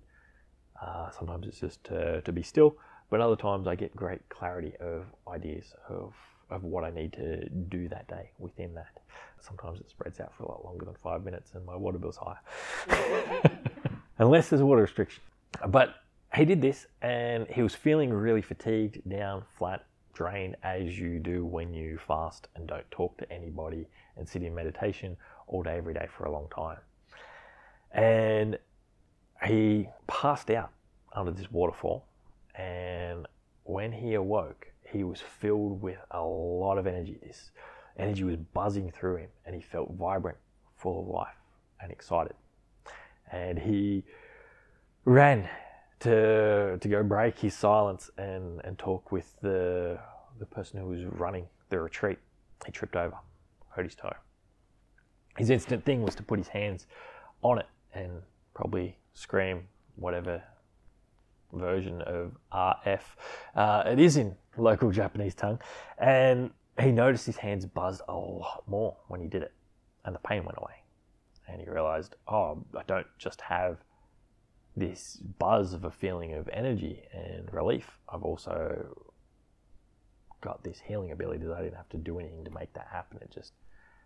uh, 0.81 1.11
sometimes 1.11 1.47
it's 1.47 1.61
just 1.61 1.83
to, 1.85 2.21
to 2.23 2.33
be 2.33 2.43
still, 2.43 2.77
but 3.11 3.21
other 3.21 3.37
times 3.37 3.67
I 3.67 3.75
get 3.75 3.95
great 3.95 4.27
clarity 4.29 4.73
of 4.81 5.05
ideas 5.29 5.75
of, 5.89 6.15
of 6.49 6.65
what 6.65 6.85
I 6.85 6.91
need 6.91 7.13
to 7.15 7.49
do 7.49 7.89
that 7.89 8.09
day 8.09 8.31
within 8.39 8.75
that. 8.75 9.01
Sometimes 9.41 9.81
it 9.81 9.91
spreads 9.91 10.21
out 10.21 10.33
for 10.37 10.45
a 10.45 10.49
lot 10.49 10.65
longer 10.65 10.85
than 10.85 10.95
five 10.95 11.25
minutes 11.25 11.53
and 11.55 11.65
my 11.67 11.77
water 11.77 11.99
bill's 11.99 12.19
higher. 12.19 12.41
Unless 14.19 14.51
there's 14.51 14.61
a 14.61 14.67
water 14.67 14.83
restriction. 14.83 15.23
But 15.69 15.97
he 16.35 16.45
did 16.45 16.63
this 16.63 16.87
and 17.03 17.47
he 17.49 17.63
was 17.63 17.75
feeling 17.75 18.13
really 18.13 18.43
fatigued, 18.43 19.09
down, 19.09 19.43
flat, 19.59 19.87
drained, 20.15 20.57
as 20.63 20.99
you 20.99 21.19
do 21.19 21.45
when 21.45 21.75
you 21.75 21.99
fast 21.99 22.49
and 22.55 22.67
don't 22.67 22.89
talk 22.91 23.17
to 23.19 23.33
anybody 23.33 23.87
and 24.17 24.29
sit 24.29 24.43
in 24.43 24.55
meditation 24.55 25.17
all 25.47 25.63
day, 25.63 25.77
every 25.77 25.95
day 25.95 26.07
for 26.17 26.25
a 26.25 26.31
long 26.31 26.47
time. 26.55 26.79
And 27.93 28.59
he 29.51 29.89
passed 30.07 30.51
out 30.51 30.71
under 31.13 31.33
this 31.33 31.51
waterfall. 31.51 32.07
And 32.55 33.27
when 33.65 33.93
he 33.93 34.15
awoke, 34.15 34.69
he 34.93 35.05
was 35.05 35.21
filled 35.21 35.83
with 35.83 35.99
a 36.11 36.23
lot 36.23 36.79
of 36.79 36.87
energy. 36.87 37.19
This 37.23 37.51
energy 37.97 38.25
was 38.25 38.37
buzzing 38.37 38.91
through 38.91 39.17
him, 39.17 39.29
and 39.47 39.55
he 39.55 39.61
felt 39.61 39.93
vibrant, 39.93 40.39
full 40.77 41.01
of 41.01 41.09
life, 41.09 41.37
and 41.81 41.91
excited. 41.91 42.35
And 43.33 43.59
he 43.59 44.05
ran 45.05 45.49
to 46.01 46.79
to 46.79 46.89
go 46.89 47.03
break 47.03 47.39
his 47.39 47.55
silence 47.55 48.11
and, 48.19 48.61
and 48.65 48.79
talk 48.79 49.13
with 49.13 49.37
the 49.41 49.99
the 50.39 50.47
person 50.47 50.81
who 50.81 50.87
was 50.87 51.05
running 51.05 51.47
the 51.69 51.79
retreat. 51.79 52.19
He 52.67 52.73
tripped 52.73 52.97
over, 52.97 53.17
hurt 53.69 53.85
his 53.85 53.95
toe. 53.95 54.13
His 55.37 55.51
instant 55.51 55.85
thing 55.85 56.03
was 56.03 56.15
to 56.17 56.23
put 56.23 56.39
his 56.39 56.49
hands 56.49 56.87
on 57.43 57.59
it 57.59 57.69
and 57.95 58.23
probably 58.55 58.99
scream 59.15 59.69
whatever 59.97 60.43
version 61.53 62.01
of 62.03 62.33
RF 62.53 63.01
uh, 63.57 63.83
it 63.87 63.99
is 63.99 64.17
in 64.17 64.37
local 64.57 64.91
Japanese 64.91 65.35
tongue. 65.35 65.61
And 65.99 66.51
he 66.81 66.93
noticed 66.93 67.27
his 67.27 67.37
hands 67.37 67.67
buzzed 67.67 68.03
a 68.09 68.15
lot 68.15 68.63
more 68.67 68.97
when 69.09 69.21
he 69.21 69.27
did 69.27 69.43
it, 69.43 69.53
and 70.05 70.15
the 70.15 70.21
pain 70.21 70.45
went 70.45 70.59
away. 70.59 70.75
And 71.49 71.61
he 71.61 71.69
realized, 71.69 72.15
oh, 72.29 72.65
I 72.77 72.83
don't 72.87 73.07
just 73.19 73.41
have 73.43 73.79
this 74.77 75.17
buzz 75.39 75.75
of 75.75 75.85
a 75.85 75.91
feeling 75.91 76.33
of 76.35 76.49
energy 76.53 77.03
and 77.13 77.53
relief. 77.53 77.99
I've 78.09 78.23
also 78.23 79.07
got 80.41 80.63
this 80.63 80.81
healing 80.81 81.11
ability 81.11 81.45
that 81.45 81.57
I 81.57 81.63
didn't 81.63 81.77
have 81.77 81.89
to 81.91 81.99
do 81.99 82.19
anything 82.19 82.45
to 82.45 82.51
make 82.51 82.73
that 82.75 82.89
happen. 82.91 83.19
It 83.21 83.31
just 83.31 83.53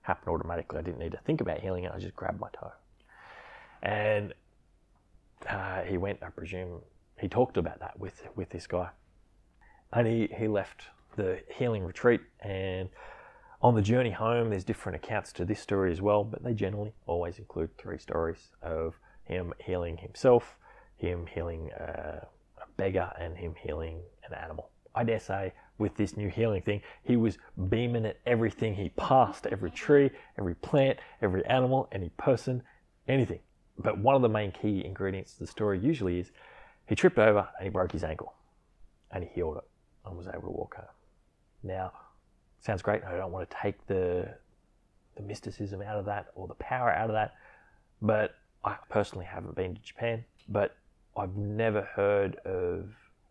happened 0.02 0.34
automatically. 0.34 0.78
I 0.78 0.82
didn't 0.82 0.98
need 0.98 1.12
to 1.12 1.20
think 1.24 1.40
about 1.40 1.60
healing 1.60 1.84
it. 1.84 1.92
I 1.94 1.98
just 1.98 2.16
grabbed 2.16 2.40
my 2.40 2.48
toe. 2.58 2.72
And 3.84 4.32
uh, 5.48 5.82
he 5.82 5.98
went, 5.98 6.22
I 6.22 6.30
presume, 6.30 6.80
he 7.20 7.28
talked 7.28 7.58
about 7.58 7.78
that 7.80 7.98
with, 7.98 8.22
with 8.34 8.48
this 8.48 8.66
guy. 8.66 8.88
And 9.92 10.06
he, 10.06 10.28
he 10.36 10.48
left 10.48 10.84
the 11.16 11.40
healing 11.54 11.84
retreat. 11.84 12.22
And 12.40 12.88
on 13.60 13.74
the 13.74 13.82
journey 13.82 14.10
home, 14.10 14.50
there's 14.50 14.64
different 14.64 14.96
accounts 14.96 15.32
to 15.34 15.44
this 15.44 15.60
story 15.60 15.92
as 15.92 16.00
well, 16.00 16.24
but 16.24 16.42
they 16.42 16.54
generally 16.54 16.92
always 17.06 17.38
include 17.38 17.76
three 17.76 17.98
stories 17.98 18.50
of 18.62 18.98
him 19.24 19.52
healing 19.58 19.98
himself, 19.98 20.56
him 20.96 21.26
healing 21.26 21.70
uh, 21.72 22.24
a 22.58 22.66
beggar, 22.76 23.12
and 23.20 23.36
him 23.36 23.54
healing 23.62 24.00
an 24.28 24.34
animal. 24.34 24.70
I 24.94 25.04
dare 25.04 25.20
say, 25.20 25.52
with 25.78 25.96
this 25.96 26.16
new 26.16 26.28
healing 26.28 26.62
thing, 26.62 26.80
he 27.02 27.16
was 27.16 27.36
beaming 27.68 28.06
at 28.06 28.18
everything 28.26 28.74
he 28.74 28.90
passed 28.90 29.46
every 29.46 29.70
tree, 29.70 30.10
every 30.38 30.54
plant, 30.54 30.98
every 31.20 31.44
animal, 31.46 31.88
any 31.92 32.10
person, 32.10 32.62
anything. 33.08 33.40
But 33.78 33.98
one 33.98 34.14
of 34.14 34.22
the 34.22 34.28
main 34.28 34.52
key 34.52 34.84
ingredients 34.84 35.34
to 35.34 35.40
the 35.40 35.46
story 35.46 35.78
usually 35.78 36.20
is 36.20 36.30
he 36.86 36.94
tripped 36.94 37.18
over 37.18 37.48
and 37.58 37.64
he 37.64 37.70
broke 37.70 37.92
his 37.92 38.04
ankle 38.04 38.34
and 39.10 39.24
he 39.24 39.30
healed 39.30 39.56
it 39.56 39.64
and 40.06 40.16
was 40.16 40.26
able 40.26 40.42
to 40.42 40.50
walk 40.50 40.76
home. 40.76 40.86
Now, 41.62 41.92
sounds 42.60 42.82
great. 42.82 43.02
I 43.04 43.16
don't 43.16 43.32
want 43.32 43.48
to 43.48 43.56
take 43.60 43.86
the 43.86 44.34
the 45.16 45.22
mysticism 45.22 45.80
out 45.80 45.96
of 45.96 46.04
that 46.06 46.26
or 46.34 46.48
the 46.48 46.54
power 46.54 46.90
out 46.90 47.08
of 47.08 47.14
that, 47.14 47.34
but 48.02 48.34
I 48.64 48.76
personally 48.88 49.24
haven't 49.24 49.54
been 49.54 49.76
to 49.76 49.80
Japan, 49.80 50.24
but 50.48 50.76
I've 51.16 51.36
never 51.36 51.82
heard 51.82 52.36
of 52.44 52.88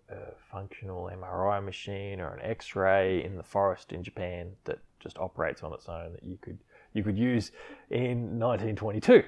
a 0.09 0.33
functional 0.51 1.11
MRI 1.13 1.63
machine 1.63 2.21
or 2.21 2.33
an 2.35 2.41
X-ray 2.41 3.23
in 3.23 3.35
the 3.35 3.43
forest 3.43 3.91
in 3.91 4.03
Japan 4.03 4.51
that 4.63 4.79
just 4.99 5.17
operates 5.17 5.63
on 5.63 5.73
its 5.73 5.89
own 5.89 6.13
that 6.13 6.23
you 6.23 6.37
could 6.41 6.59
you 6.93 7.03
could 7.03 7.17
use 7.17 7.51
in 7.89 8.39
1922. 8.39 9.23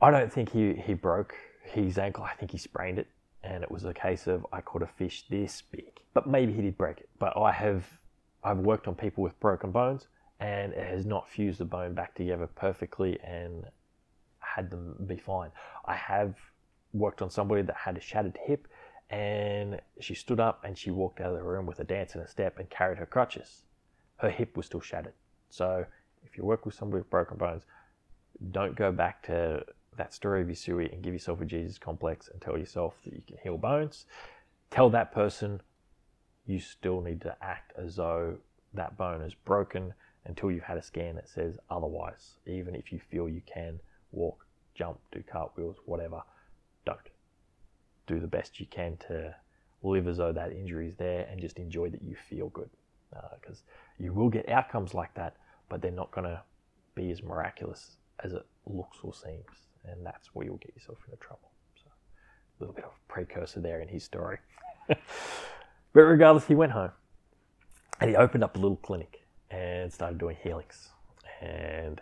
I 0.00 0.10
don't 0.10 0.32
think 0.32 0.52
he, 0.52 0.74
he 0.74 0.94
broke 0.94 1.34
his 1.64 1.98
ankle. 1.98 2.22
I 2.24 2.32
think 2.34 2.52
he 2.52 2.58
sprained 2.58 2.98
it, 2.98 3.08
and 3.42 3.64
it 3.64 3.70
was 3.70 3.84
a 3.84 3.92
case 3.92 4.26
of 4.26 4.46
I 4.52 4.60
caught 4.60 4.82
a 4.82 4.86
fish 4.86 5.24
this 5.28 5.62
big. 5.62 6.00
But 6.14 6.26
maybe 6.26 6.52
he 6.52 6.62
did 6.62 6.78
break 6.78 6.98
it. 6.98 7.08
But 7.18 7.36
I 7.36 7.50
have 7.52 7.84
I've 8.44 8.58
worked 8.58 8.86
on 8.86 8.94
people 8.94 9.24
with 9.24 9.38
broken 9.40 9.72
bones, 9.72 10.06
and 10.38 10.72
it 10.72 10.86
has 10.86 11.04
not 11.04 11.28
fused 11.28 11.58
the 11.58 11.64
bone 11.64 11.94
back 11.94 12.14
together 12.14 12.46
perfectly 12.46 13.18
and 13.24 13.64
had 14.38 14.70
them 14.70 14.94
be 15.06 15.16
fine. 15.16 15.50
I 15.84 15.94
have 15.94 16.36
worked 16.92 17.20
on 17.20 17.30
somebody 17.30 17.62
that 17.62 17.76
had 17.76 17.96
a 17.96 18.00
shattered 18.00 18.38
hip, 18.40 18.68
and 19.10 19.80
she 20.00 20.14
stood 20.14 20.38
up 20.38 20.62
and 20.64 20.78
she 20.78 20.90
walked 20.92 21.20
out 21.20 21.32
of 21.32 21.36
the 21.36 21.42
room 21.42 21.66
with 21.66 21.80
a 21.80 21.84
dance 21.84 22.14
and 22.14 22.22
a 22.22 22.28
step 22.28 22.58
and 22.58 22.70
carried 22.70 22.98
her 22.98 23.06
crutches. 23.06 23.62
Her 24.16 24.30
hip 24.30 24.56
was 24.56 24.66
still 24.66 24.80
shattered. 24.80 25.14
So 25.50 25.84
if 26.24 26.36
you 26.36 26.44
work 26.44 26.66
with 26.66 26.74
somebody 26.74 27.00
with 27.00 27.10
broken 27.10 27.36
bones, 27.36 27.64
don't 28.52 28.76
go 28.76 28.92
back 28.92 29.22
to 29.24 29.64
that 29.98 30.14
story 30.14 30.42
of 30.42 30.48
Usui 30.48 30.92
and 30.92 31.02
give 31.02 31.12
yourself 31.12 31.40
a 31.40 31.44
Jesus 31.44 31.78
complex 31.78 32.28
and 32.28 32.40
tell 32.40 32.56
yourself 32.56 32.94
that 33.04 33.12
you 33.12 33.22
can 33.26 33.36
heal 33.42 33.58
bones. 33.58 34.06
Tell 34.70 34.88
that 34.90 35.12
person 35.12 35.60
you 36.46 36.58
still 36.58 37.02
need 37.02 37.20
to 37.20 37.36
act 37.42 37.72
as 37.76 37.96
though 37.96 38.38
that 38.74 38.96
bone 38.96 39.20
is 39.22 39.34
broken 39.34 39.92
until 40.24 40.50
you've 40.50 40.62
had 40.62 40.78
a 40.78 40.82
scan 40.82 41.14
that 41.16 41.28
says 41.28 41.58
otherwise. 41.70 42.36
Even 42.46 42.74
if 42.74 42.92
you 42.92 43.00
feel 43.10 43.28
you 43.28 43.42
can 43.46 43.78
walk, 44.12 44.46
jump, 44.74 44.98
do 45.12 45.22
cartwheels, 45.30 45.76
whatever, 45.84 46.22
don't. 46.86 46.98
Do 48.06 48.18
the 48.18 48.26
best 48.26 48.58
you 48.58 48.66
can 48.66 48.96
to 49.08 49.34
live 49.82 50.08
as 50.08 50.16
though 50.16 50.32
that 50.32 50.52
injury 50.52 50.88
is 50.88 50.96
there 50.96 51.26
and 51.30 51.40
just 51.40 51.58
enjoy 51.58 51.90
that 51.90 52.02
you 52.02 52.16
feel 52.28 52.48
good. 52.48 52.70
Because 53.40 53.58
uh, 53.58 54.02
you 54.02 54.12
will 54.12 54.28
get 54.28 54.48
outcomes 54.48 54.94
like 54.94 55.14
that, 55.14 55.36
but 55.68 55.80
they're 55.80 55.90
not 55.90 56.10
going 56.10 56.26
to 56.26 56.42
be 56.94 57.10
as 57.10 57.22
miraculous 57.22 57.96
as 58.22 58.32
it 58.32 58.46
looks 58.66 58.98
or 59.02 59.14
seems. 59.14 59.67
And 59.90 60.04
that's 60.04 60.28
where 60.34 60.46
you'll 60.46 60.56
get 60.56 60.74
yourself 60.74 60.98
into 61.06 61.16
trouble. 61.18 61.50
So, 61.76 61.90
a 61.90 62.56
little 62.60 62.74
bit 62.74 62.84
of 62.84 62.92
precursor 63.08 63.60
there 63.60 63.80
in 63.80 63.88
his 63.88 64.04
story. 64.04 64.38
but 64.88 64.98
regardless, 65.94 66.46
he 66.46 66.54
went 66.54 66.72
home 66.72 66.90
and 68.00 68.10
he 68.10 68.16
opened 68.16 68.44
up 68.44 68.56
a 68.56 68.58
little 68.58 68.76
clinic 68.76 69.26
and 69.50 69.92
started 69.92 70.18
doing 70.18 70.36
healings. 70.42 70.90
And 71.40 72.00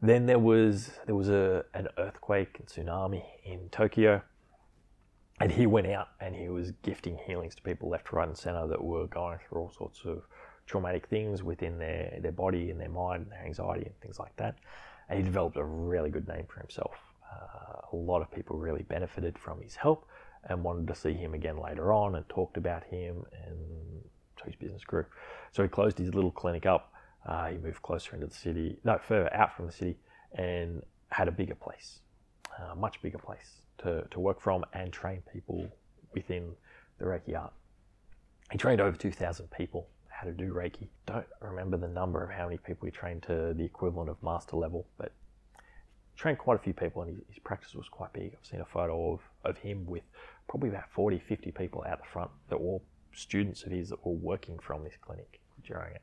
then 0.00 0.26
there 0.26 0.38
was 0.38 0.90
there 1.06 1.14
was 1.14 1.28
a 1.28 1.64
an 1.74 1.88
earthquake 1.98 2.58
and 2.58 2.68
tsunami 2.68 3.24
in 3.44 3.68
Tokyo, 3.70 4.22
and 5.40 5.50
he 5.50 5.66
went 5.66 5.86
out 5.88 6.08
and 6.20 6.34
he 6.34 6.48
was 6.48 6.72
gifting 6.82 7.18
healings 7.26 7.54
to 7.56 7.62
people 7.62 7.88
left, 7.88 8.12
right, 8.12 8.28
and 8.28 8.36
center 8.36 8.66
that 8.68 8.82
were 8.82 9.06
going 9.06 9.38
through 9.38 9.60
all 9.60 9.70
sorts 9.70 10.02
of 10.04 10.22
traumatic 10.66 11.06
things 11.06 11.42
within 11.42 11.78
their 11.78 12.18
their 12.20 12.32
body 12.32 12.70
and 12.70 12.80
their 12.80 12.88
mind, 12.88 13.24
and 13.24 13.32
their 13.32 13.44
anxiety 13.44 13.86
and 13.86 14.00
things 14.00 14.18
like 14.18 14.36
that. 14.36 14.56
And 15.08 15.18
he 15.18 15.24
developed 15.24 15.56
a 15.56 15.64
really 15.64 16.10
good 16.10 16.28
name 16.28 16.44
for 16.52 16.60
himself. 16.60 16.92
Uh, 17.30 17.80
a 17.92 17.96
lot 17.96 18.22
of 18.22 18.30
people 18.30 18.56
really 18.56 18.82
benefited 18.82 19.38
from 19.38 19.60
his 19.60 19.76
help 19.76 20.06
and 20.44 20.62
wanted 20.62 20.86
to 20.86 20.94
see 20.94 21.12
him 21.12 21.34
again 21.34 21.58
later 21.58 21.92
on 21.92 22.14
and 22.14 22.28
talked 22.28 22.56
about 22.56 22.84
him 22.84 23.24
and 23.44 23.58
so 24.38 24.44
his 24.46 24.56
business 24.56 24.84
grew. 24.84 25.04
So 25.52 25.62
he 25.62 25.68
closed 25.68 25.98
his 25.98 26.14
little 26.14 26.30
clinic 26.30 26.66
up. 26.66 26.92
Uh, 27.26 27.48
he 27.48 27.58
moved 27.58 27.82
closer 27.82 28.14
into 28.14 28.26
the 28.26 28.34
city, 28.34 28.78
no, 28.84 28.98
further 28.98 29.32
out 29.34 29.54
from 29.54 29.66
the 29.66 29.72
city, 29.72 29.98
and 30.34 30.82
had 31.10 31.28
a 31.28 31.32
bigger 31.32 31.54
place, 31.54 32.00
a 32.70 32.76
much 32.76 33.02
bigger 33.02 33.18
place 33.18 33.60
to, 33.78 34.06
to 34.10 34.20
work 34.20 34.40
from 34.40 34.64
and 34.72 34.92
train 34.92 35.22
people 35.32 35.66
within 36.14 36.52
the 36.98 37.04
Reiki 37.04 37.38
art. 37.38 37.52
He 38.50 38.58
trained 38.58 38.80
over 38.80 38.96
2,000 38.96 39.50
people 39.50 39.88
how 40.08 40.26
to 40.26 40.32
do 40.32 40.52
Reiki. 40.52 40.88
Don't 41.06 41.26
remember 41.40 41.76
the 41.76 41.88
number 41.88 42.22
of 42.22 42.30
how 42.30 42.44
many 42.44 42.58
people 42.58 42.86
he 42.86 42.90
trained 42.92 43.22
to 43.24 43.54
the 43.54 43.64
equivalent 43.64 44.10
of 44.10 44.20
master 44.22 44.56
level, 44.56 44.86
but 44.96 45.12
trained 46.18 46.38
quite 46.38 46.56
a 46.56 46.62
few 46.62 46.74
people 46.74 47.02
and 47.02 47.22
his, 47.28 47.38
practice 47.44 47.74
was 47.74 47.88
quite 47.88 48.12
big. 48.12 48.34
I've 48.36 48.46
seen 48.46 48.60
a 48.60 48.64
photo 48.64 49.12
of, 49.12 49.20
of 49.44 49.56
him 49.56 49.86
with 49.86 50.02
probably 50.48 50.68
about 50.68 50.90
40, 50.90 51.18
50 51.20 51.52
people 51.52 51.84
out 51.88 51.98
the 51.98 52.08
front 52.12 52.30
that 52.48 52.60
were 52.60 52.80
students 53.14 53.62
of 53.62 53.72
his 53.72 53.88
that 53.88 54.04
were 54.04 54.12
working 54.12 54.58
from 54.58 54.84
this 54.84 54.94
clinic 55.00 55.40
during 55.64 55.94
it. 55.94 56.02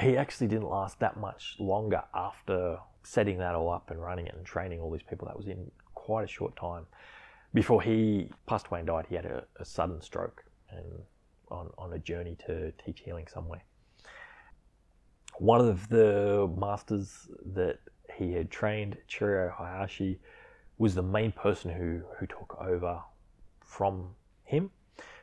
He 0.00 0.16
actually 0.16 0.48
didn't 0.48 0.68
last 0.68 0.98
that 1.00 1.18
much 1.20 1.56
longer 1.60 2.02
after 2.14 2.78
setting 3.04 3.38
that 3.38 3.54
all 3.54 3.70
up 3.70 3.90
and 3.90 4.02
running 4.02 4.26
it 4.26 4.34
and 4.34 4.44
training 4.44 4.80
all 4.80 4.90
these 4.90 5.02
people. 5.02 5.28
That 5.28 5.36
was 5.36 5.46
in 5.46 5.70
quite 5.94 6.24
a 6.24 6.28
short 6.28 6.56
time. 6.56 6.86
Before 7.52 7.82
he 7.82 8.30
passed 8.46 8.68
away 8.68 8.80
and 8.80 8.86
died, 8.86 9.06
he 9.08 9.14
had 9.14 9.26
a, 9.26 9.44
a 9.60 9.64
sudden 9.64 10.00
stroke 10.00 10.44
and 10.70 10.86
on, 11.48 11.70
on 11.76 11.92
a 11.92 11.98
journey 11.98 12.36
to 12.46 12.72
teach 12.84 13.00
healing 13.00 13.26
somewhere. 13.32 13.62
One 15.38 15.60
of 15.60 15.88
the 15.88 16.50
masters 16.58 17.28
that 17.54 17.78
he 18.16 18.32
had 18.32 18.50
trained, 18.50 18.96
Chujiro 19.08 19.52
Hayashi, 19.56 20.18
was 20.78 20.94
the 20.94 21.02
main 21.02 21.32
person 21.32 21.70
who, 21.70 22.02
who 22.18 22.26
took 22.26 22.56
over 22.60 23.00
from 23.60 24.14
him 24.44 24.70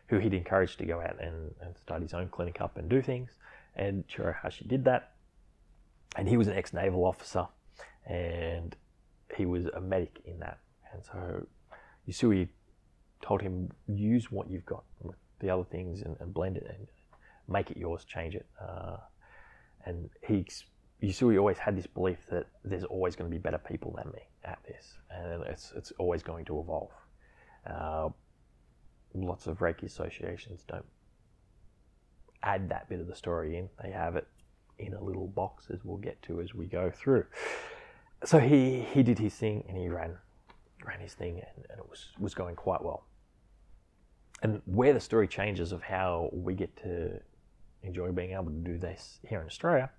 who 0.09 0.17
he'd 0.17 0.33
encouraged 0.33 0.79
to 0.79 0.85
go 0.85 0.99
out 1.01 1.21
and, 1.21 1.53
and 1.61 1.77
start 1.77 2.01
his 2.01 2.13
own 2.13 2.27
clinic 2.29 2.59
up 2.61 2.77
and 2.77 2.89
do 2.89 3.01
things. 3.01 3.29
And 3.75 4.07
Chujiro 4.07 4.35
Hayashi 4.41 4.65
did 4.65 4.83
that. 4.85 5.13
And 6.15 6.27
he 6.27 6.35
was 6.35 6.47
an 6.47 6.53
ex 6.53 6.73
naval 6.73 7.05
officer 7.05 7.47
and 8.05 8.75
he 9.37 9.45
was 9.45 9.67
a 9.67 9.79
medic 9.79 10.19
in 10.25 10.39
that. 10.39 10.57
And 10.91 11.03
so 11.05 11.45
Usui 12.07 12.49
told 13.21 13.41
him, 13.41 13.69
use 13.87 14.31
what 14.31 14.49
you've 14.49 14.65
got 14.65 14.83
with 15.01 15.15
the 15.39 15.51
other 15.51 15.63
things 15.63 16.01
and, 16.01 16.17
and 16.19 16.33
blend 16.33 16.57
it 16.57 16.65
and 16.67 16.87
make 17.47 17.69
it 17.69 17.77
yours, 17.77 18.03
change 18.03 18.33
it. 18.33 18.47
Uh, 18.59 18.97
and 19.85 20.09
he, 20.27 20.47
Usui 21.01 21.37
always 21.37 21.57
had 21.57 21.77
this 21.77 21.87
belief 21.87 22.17
that 22.29 22.47
there's 22.65 22.83
always 22.83 23.15
going 23.15 23.29
to 23.29 23.33
be 23.33 23.39
better 23.39 23.57
people 23.57 23.93
than 23.95 24.11
me 24.11 24.21
at 24.43 24.59
this, 24.67 24.97
and 25.09 25.43
it's 25.43 25.71
it's 25.75 25.91
always 25.97 26.21
going 26.21 26.43
to 26.45 26.59
evolve. 26.59 26.91
Uh, 27.65 28.09
lots 29.13 29.47
of 29.47 29.59
Reiki 29.59 29.83
associations 29.83 30.63
don't 30.67 30.85
add 32.43 32.69
that 32.69 32.89
bit 32.89 32.99
of 32.99 33.07
the 33.07 33.15
story 33.15 33.57
in. 33.57 33.69
They 33.81 33.91
have 33.91 34.15
it 34.15 34.27
in 34.77 34.93
a 34.93 35.03
little 35.03 35.27
box, 35.27 35.67
as 35.71 35.83
we'll 35.83 35.97
get 35.97 36.21
to 36.23 36.41
as 36.41 36.53
we 36.53 36.65
go 36.65 36.89
through. 36.89 37.25
So 38.25 38.39
he, 38.39 38.81
he 38.81 39.03
did 39.03 39.19
his 39.19 39.33
thing 39.33 39.63
and 39.67 39.77
he 39.77 39.87
ran 39.87 40.17
ran 40.85 40.99
his 40.99 41.13
thing 41.13 41.33
and, 41.33 41.65
and 41.69 41.79
it 41.79 41.89
was, 41.89 42.07
was 42.17 42.33
going 42.33 42.55
quite 42.55 42.83
well. 42.83 43.05
And 44.41 44.61
where 44.65 44.93
the 44.93 44.99
story 44.99 45.27
changes 45.27 45.73
of 45.73 45.81
how 45.81 46.29
we 46.31 46.53
get 46.53 46.75
to 46.83 47.19
enjoy 47.83 48.11
being 48.11 48.31
able 48.31 48.45
to 48.45 48.51
do 48.51 48.77
this 48.77 49.19
here 49.27 49.41
in 49.41 49.47
Australia 49.47 49.89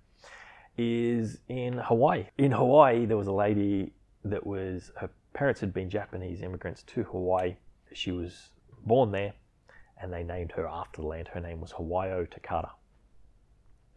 is 0.77 1.39
in 1.47 1.77
Hawaii. 1.77 2.27
In 2.37 2.51
Hawaii, 2.51 3.05
there 3.05 3.17
was 3.17 3.27
a 3.27 3.33
lady 3.33 3.93
that 4.23 4.45
was, 4.45 4.91
her 4.97 5.09
parents 5.33 5.61
had 5.61 5.73
been 5.73 5.89
Japanese 5.89 6.41
immigrants 6.41 6.83
to 6.83 7.03
Hawaii. 7.03 7.55
She 7.93 8.11
was 8.11 8.49
born 8.85 9.11
there, 9.11 9.33
and 10.01 10.11
they 10.11 10.23
named 10.23 10.51
her 10.53 10.67
after 10.67 11.01
the 11.01 11.07
land. 11.07 11.27
Her 11.29 11.39
name 11.39 11.61
was 11.61 11.71
Hawayo 11.73 12.29
Takata. 12.29 12.71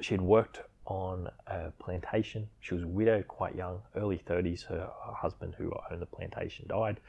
She 0.01 0.15
had 0.15 0.23
worked 0.23 0.61
on 0.87 1.29
a 1.47 1.71
plantation. 1.79 2.49
She 2.61 2.75
was 2.75 2.85
widowed 2.85 3.29
quite 3.29 3.55
young, 3.55 3.81
early 3.97 4.23
30s. 4.27 4.65
Her, 4.67 4.91
her 5.07 5.15
husband, 5.15 5.55
who 5.57 5.73
owned 5.91 6.03
the 6.03 6.07
plantation, 6.07 6.67
died, 6.69 7.01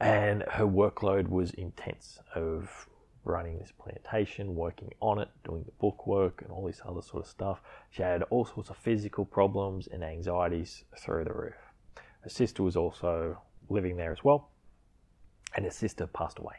and 0.00 0.42
her 0.48 0.66
workload 0.66 1.28
was 1.28 1.50
intense 1.52 2.18
of 2.34 2.88
running 3.26 3.58
this 3.58 3.72
plantation, 3.72 4.54
working 4.54 4.90
on 5.00 5.18
it, 5.18 5.28
doing 5.44 5.64
the 5.64 5.72
bookwork, 5.72 6.42
and 6.42 6.50
all 6.50 6.64
this 6.66 6.80
other 6.86 7.02
sort 7.02 7.24
of 7.24 7.28
stuff. 7.28 7.60
She 7.90 8.02
had 8.02 8.22
all 8.24 8.44
sorts 8.44 8.70
of 8.70 8.76
physical 8.76 9.24
problems 9.24 9.88
and 9.88 10.02
anxieties 10.02 10.84
through 10.98 11.24
the 11.24 11.32
roof. 11.32 11.56
Her 12.20 12.30
sister 12.30 12.62
was 12.62 12.76
also 12.76 13.38
living 13.68 13.96
there 13.96 14.12
as 14.12 14.24
well, 14.24 14.50
and 15.54 15.64
her 15.64 15.70
sister 15.70 16.06
passed 16.06 16.38
away 16.38 16.56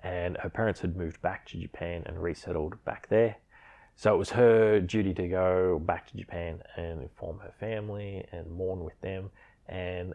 and 0.00 0.36
her 0.38 0.48
parents 0.48 0.80
had 0.80 0.96
moved 0.96 1.20
back 1.22 1.46
to 1.46 1.58
Japan 1.58 2.02
and 2.06 2.22
resettled 2.22 2.82
back 2.84 3.08
there. 3.08 3.36
So 3.96 4.14
it 4.14 4.18
was 4.18 4.30
her 4.30 4.80
duty 4.80 5.12
to 5.14 5.28
go 5.28 5.82
back 5.84 6.08
to 6.08 6.16
Japan 6.16 6.62
and 6.76 7.02
inform 7.02 7.40
her 7.40 7.52
family 7.58 8.24
and 8.30 8.48
mourn 8.50 8.84
with 8.84 9.00
them. 9.00 9.30
And 9.66 10.14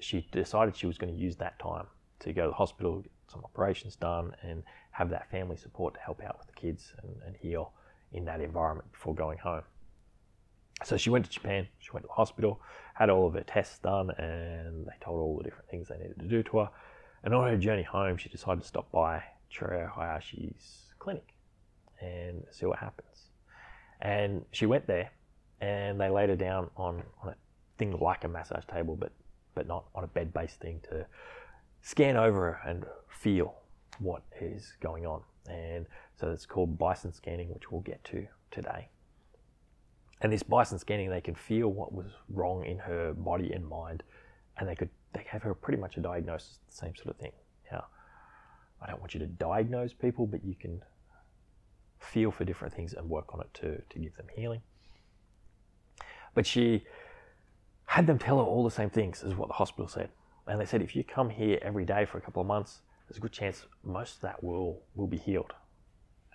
she 0.00 0.26
decided 0.32 0.74
she 0.74 0.86
was 0.86 0.98
going 0.98 1.14
to 1.14 1.18
use 1.18 1.36
that 1.36 1.58
time 1.60 1.86
to 2.20 2.32
go 2.32 2.42
to 2.42 2.48
the 2.48 2.54
hospital, 2.54 3.04
some 3.30 3.42
operations 3.44 3.96
done, 3.96 4.32
and 4.42 4.62
have 4.90 5.10
that 5.10 5.30
family 5.30 5.56
support 5.56 5.94
to 5.94 6.00
help 6.00 6.22
out 6.22 6.38
with 6.38 6.46
the 6.46 6.52
kids 6.52 6.92
and, 7.02 7.16
and 7.26 7.36
heal 7.36 7.72
in 8.12 8.24
that 8.24 8.40
environment 8.40 8.90
before 8.92 9.14
going 9.14 9.38
home. 9.38 9.62
So 10.84 10.96
she 10.96 11.10
went 11.10 11.26
to 11.26 11.30
Japan, 11.30 11.68
she 11.78 11.90
went 11.92 12.04
to 12.04 12.08
the 12.08 12.14
hospital, 12.14 12.60
had 12.94 13.10
all 13.10 13.26
of 13.26 13.34
her 13.34 13.42
tests 13.42 13.78
done, 13.78 14.10
and 14.10 14.86
they 14.86 14.92
told 15.00 15.18
her 15.18 15.22
all 15.22 15.36
the 15.36 15.44
different 15.44 15.68
things 15.68 15.88
they 15.88 15.98
needed 15.98 16.18
to 16.18 16.26
do 16.26 16.42
to 16.44 16.58
her. 16.58 16.70
And 17.22 17.34
on 17.34 17.48
her 17.48 17.56
journey 17.56 17.82
home, 17.82 18.16
she 18.16 18.30
decided 18.30 18.62
to 18.62 18.66
stop 18.66 18.90
by 18.90 19.22
Chujiro 19.52 19.92
Hayashi's 19.94 20.86
clinic 20.98 21.34
and 22.00 22.44
see 22.50 22.66
what 22.66 22.78
happens. 22.78 23.28
And 24.00 24.44
she 24.52 24.64
went 24.64 24.86
there, 24.86 25.10
and 25.60 26.00
they 26.00 26.08
laid 26.08 26.30
her 26.30 26.36
down 26.36 26.70
on, 26.76 27.02
on 27.22 27.30
a 27.30 27.34
thing 27.76 27.98
like 28.00 28.24
a 28.24 28.28
massage 28.28 28.64
table, 28.64 28.96
but 28.96 29.12
but 29.54 29.66
not 29.66 29.84
on 29.94 30.04
a 30.04 30.06
bed-based 30.06 30.60
thing 30.60 30.80
to 30.90 31.04
scan 31.82 32.16
over 32.16 32.60
and 32.66 32.84
feel 33.08 33.54
what 33.98 34.22
is 34.40 34.72
going 34.80 35.06
on. 35.06 35.22
And 35.48 35.86
so 36.18 36.30
it's 36.30 36.46
called 36.46 36.78
byosen 36.78 37.14
scanning, 37.14 37.48
which 37.52 37.70
we'll 37.70 37.80
get 37.80 38.02
to 38.04 38.26
today. 38.50 38.88
And 40.20 40.32
this 40.32 40.42
byosen 40.42 40.78
scanning, 40.78 41.10
they 41.10 41.20
could 41.20 41.38
feel 41.38 41.68
what 41.68 41.92
was 41.92 42.06
wrong 42.28 42.64
in 42.64 42.78
her 42.78 43.14
body 43.14 43.52
and 43.52 43.66
mind, 43.66 44.02
and 44.58 44.68
they 44.68 44.74
could 44.74 44.90
they 45.12 45.26
gave 45.32 45.42
her 45.42 45.54
pretty 45.54 45.80
much 45.80 45.96
a 45.96 46.00
diagnosis, 46.00 46.60
the 46.68 46.76
same 46.76 46.94
sort 46.94 47.08
of 47.08 47.16
thing. 47.16 47.32
Now, 47.72 47.86
I 48.80 48.88
don't 48.88 49.00
want 49.00 49.14
you 49.14 49.20
to 49.20 49.26
diagnose 49.26 49.92
people, 49.92 50.26
but 50.26 50.44
you 50.44 50.54
can 50.54 50.82
feel 51.98 52.30
for 52.30 52.44
different 52.44 52.74
things 52.74 52.92
and 52.94 53.08
work 53.08 53.34
on 53.34 53.40
it 53.40 53.52
to, 53.54 53.82
to 53.90 53.98
give 53.98 54.16
them 54.16 54.26
healing. 54.34 54.62
But 56.34 56.46
she 56.46 56.84
had 57.86 58.06
them 58.06 58.18
tell 58.18 58.38
her 58.38 58.44
all 58.44 58.62
the 58.62 58.70
same 58.70 58.88
things 58.88 59.24
as 59.24 59.34
what 59.34 59.48
the 59.48 59.54
hospital 59.54 59.88
said. 59.88 60.10
And 60.50 60.60
they 60.60 60.64
said, 60.64 60.82
if 60.82 60.96
you 60.96 61.04
come 61.04 61.30
here 61.30 61.60
every 61.62 61.84
day 61.84 62.04
for 62.04 62.18
a 62.18 62.20
couple 62.20 62.42
of 62.42 62.48
months, 62.48 62.80
there's 63.06 63.18
a 63.18 63.20
good 63.20 63.30
chance 63.30 63.66
most 63.84 64.16
of 64.16 64.22
that 64.22 64.42
will, 64.42 64.82
will 64.96 65.06
be 65.06 65.16
healed. 65.16 65.52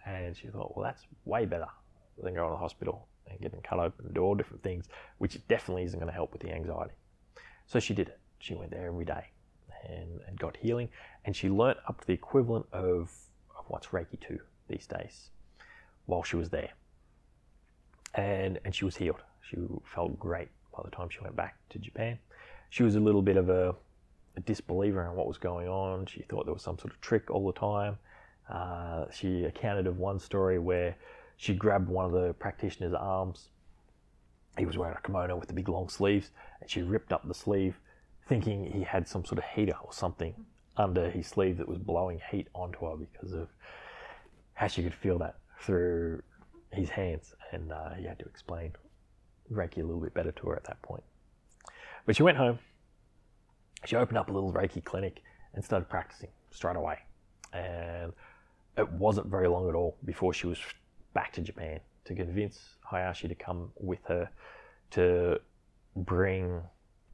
And 0.05 0.37
she 0.37 0.47
thought, 0.47 0.73
well, 0.73 0.85
that's 0.85 1.03
way 1.25 1.45
better 1.45 1.67
than 2.23 2.33
going 2.33 2.47
to 2.47 2.53
the 2.53 2.57
hospital 2.57 3.09
and 3.29 3.37
getting 3.41 3.59
cut 3.61 3.79
open 3.79 4.05
and 4.05 4.15
do 4.15 4.21
all 4.21 4.33
different 4.33 4.63
things, 4.63 4.85
which 5.17 5.45
definitely 5.49 5.83
isn't 5.83 5.99
going 5.99 6.09
to 6.09 6.15
help 6.15 6.31
with 6.31 6.41
the 6.41 6.49
anxiety. 6.49 6.93
So 7.67 7.81
she 7.81 7.93
did 7.93 8.07
it. 8.07 8.19
She 8.39 8.53
went 8.53 8.71
there 8.71 8.87
every 8.87 9.03
day 9.03 9.25
and, 9.89 10.21
and 10.25 10.39
got 10.39 10.55
healing. 10.55 10.87
And 11.25 11.35
she 11.35 11.49
learnt 11.49 11.79
up 11.89 11.99
to 11.99 12.07
the 12.07 12.13
equivalent 12.13 12.67
of, 12.71 13.11
of 13.59 13.65
what's 13.67 13.87
Reiki 13.87 14.17
2 14.25 14.39
these 14.69 14.87
days 14.87 15.31
while 16.05 16.23
she 16.23 16.37
was 16.37 16.49
there. 16.49 16.69
And, 18.13 18.61
and 18.63 18.73
she 18.73 18.85
was 18.85 18.95
healed. 18.95 19.23
She 19.41 19.57
felt 19.83 20.17
great 20.17 20.47
by 20.73 20.83
the 20.85 20.95
time 20.95 21.09
she 21.09 21.19
went 21.19 21.35
back 21.35 21.57
to 21.71 21.79
Japan. 21.79 22.17
She 22.69 22.83
was 22.83 22.95
a 22.95 22.99
little 23.01 23.21
bit 23.21 23.35
of 23.35 23.49
a, 23.49 23.75
a 24.37 24.41
disbeliever 24.41 25.05
in 25.05 25.15
what 25.15 25.27
was 25.27 25.37
going 25.37 25.67
on. 25.67 26.05
She 26.05 26.21
thought 26.23 26.45
there 26.45 26.53
was 26.53 26.63
some 26.63 26.77
sort 26.77 26.93
of 26.93 27.01
trick 27.01 27.29
all 27.29 27.45
the 27.45 27.59
time. 27.59 27.97
Uh, 28.49 29.05
she 29.11 29.45
accounted 29.45 29.87
of 29.87 29.97
one 29.97 30.19
story 30.19 30.59
where 30.59 30.95
she 31.37 31.53
grabbed 31.53 31.89
one 31.89 32.05
of 32.05 32.11
the 32.11 32.33
practitioner's 32.33 32.93
arms. 32.93 33.49
He 34.57 34.65
was 34.65 34.77
wearing 34.77 34.95
a 34.97 35.01
kimono 35.01 35.35
with 35.35 35.47
the 35.47 35.53
big 35.53 35.67
long 35.67 35.89
sleeves, 35.89 36.31
and 36.61 36.69
she 36.69 36.81
ripped 36.81 37.11
up 37.11 37.27
the 37.27 37.33
sleeve, 37.33 37.77
thinking 38.27 38.71
he 38.71 38.83
had 38.83 39.07
some 39.07 39.25
sort 39.25 39.39
of 39.39 39.45
heater 39.45 39.75
or 39.83 39.91
something 39.91 40.45
under 40.77 41.09
his 41.09 41.27
sleeve 41.27 41.57
that 41.57 41.67
was 41.67 41.77
blowing 41.77 42.21
heat 42.31 42.47
onto 42.53 42.85
her 42.85 42.95
because 42.95 43.33
of 43.33 43.49
how 44.53 44.67
she 44.67 44.83
could 44.83 44.93
feel 44.93 45.17
that 45.19 45.35
through 45.61 46.21
his 46.71 46.89
hands. 46.89 47.33
And 47.51 47.71
uh, 47.71 47.91
he 47.97 48.05
had 48.05 48.19
to 48.19 48.25
explain 48.25 48.73
Reiki 49.51 49.77
a 49.77 49.83
little 49.83 50.01
bit 50.01 50.13
better 50.13 50.31
to 50.31 50.47
her 50.47 50.55
at 50.55 50.65
that 50.65 50.81
point. 50.81 51.03
But 52.05 52.15
she 52.15 52.23
went 52.23 52.37
home. 52.37 52.59
She 53.83 53.95
opened 53.95 54.17
up 54.17 54.29
a 54.29 54.31
little 54.31 54.53
Reiki 54.53 54.83
clinic 54.83 55.21
and 55.53 55.63
started 55.63 55.89
practicing 55.89 56.29
straight 56.51 56.75
away. 56.75 56.99
And 57.53 58.13
it 58.77 58.91
wasn't 58.91 59.27
very 59.27 59.47
long 59.47 59.69
at 59.69 59.75
all 59.75 59.97
before 60.05 60.33
she 60.33 60.47
was 60.47 60.59
back 61.13 61.31
to 61.33 61.41
Japan 61.41 61.79
to 62.05 62.15
convince 62.15 62.75
Hayashi 62.81 63.27
to 63.27 63.35
come 63.35 63.71
with 63.79 64.03
her 64.07 64.29
to 64.91 65.39
bring 65.95 66.61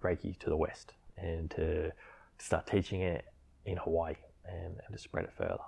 Reiki 0.04 0.38
to 0.40 0.50
the 0.50 0.58
West 0.58 0.94
and 1.18 1.50
to 1.52 1.92
start 2.38 2.68
teaching 2.68 3.02
it 3.02 3.26
in 3.66 3.78
Hawaii 3.78 4.16
and, 4.46 4.78
and 4.86 4.96
to 4.96 4.98
spread 4.98 5.26
it 5.26 5.34
further. 5.38 5.60